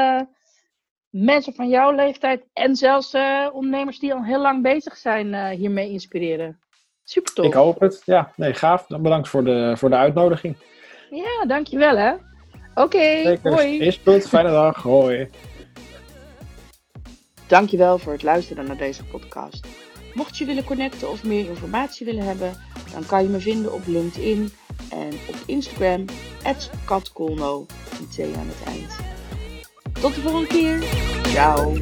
mensen 1.09 1.53
van 1.53 1.69
jouw 1.69 1.91
leeftijd 1.91 2.45
en 2.53 2.75
zelfs 2.75 3.13
ondernemers 3.51 3.99
die 3.99 4.13
al 4.13 4.23
heel 4.23 4.41
lang 4.41 4.61
bezig 4.63 4.97
zijn 4.97 5.51
hiermee 5.57 5.89
inspireren. 5.89 6.59
Super 7.03 7.33
tof. 7.33 7.45
Ik 7.45 7.53
hoop 7.53 7.79
het. 7.79 8.01
Ja, 8.05 8.31
nee, 8.35 8.53
gaaf. 8.53 8.85
Dan 8.85 9.01
bedankt 9.01 9.29
voor 9.29 9.43
de, 9.43 9.73
voor 9.77 9.89
de 9.89 9.95
uitnodiging. 9.95 10.57
Ja, 11.09 11.45
dankjewel 11.47 11.97
hè. 11.97 12.11
Oké, 12.11 12.81
okay, 12.81 13.39
hoi. 13.43 13.79
Is 13.79 14.01
goed, 14.05 14.27
fijne 14.27 14.49
dag. 14.49 14.81
Hoi. 14.83 15.29
Dankjewel 17.47 17.97
voor 17.97 18.11
het 18.11 18.23
luisteren 18.23 18.65
naar 18.65 18.77
deze 18.77 19.05
podcast. 19.05 19.67
Mocht 20.19 20.37
je 20.37 20.45
willen 20.45 20.63
connecten 20.63 21.09
of 21.09 21.23
meer 21.23 21.49
informatie 21.49 22.05
willen 22.05 22.23
hebben, 22.23 22.53
dan 22.93 23.05
kan 23.05 23.23
je 23.23 23.29
me 23.29 23.39
vinden 23.39 23.73
op 23.73 23.81
LinkedIn 23.85 24.51
en 24.89 25.11
op 25.27 25.35
Instagram, 25.45 26.05
katkolno, 26.85 27.65
met 27.99 28.15
aan 28.35 28.47
het 28.47 28.63
eind. 28.65 28.91
Tot 30.01 30.15
de 30.15 30.21
volgende 30.21 30.47
keer. 30.47 30.83
Ciao. 31.23 31.73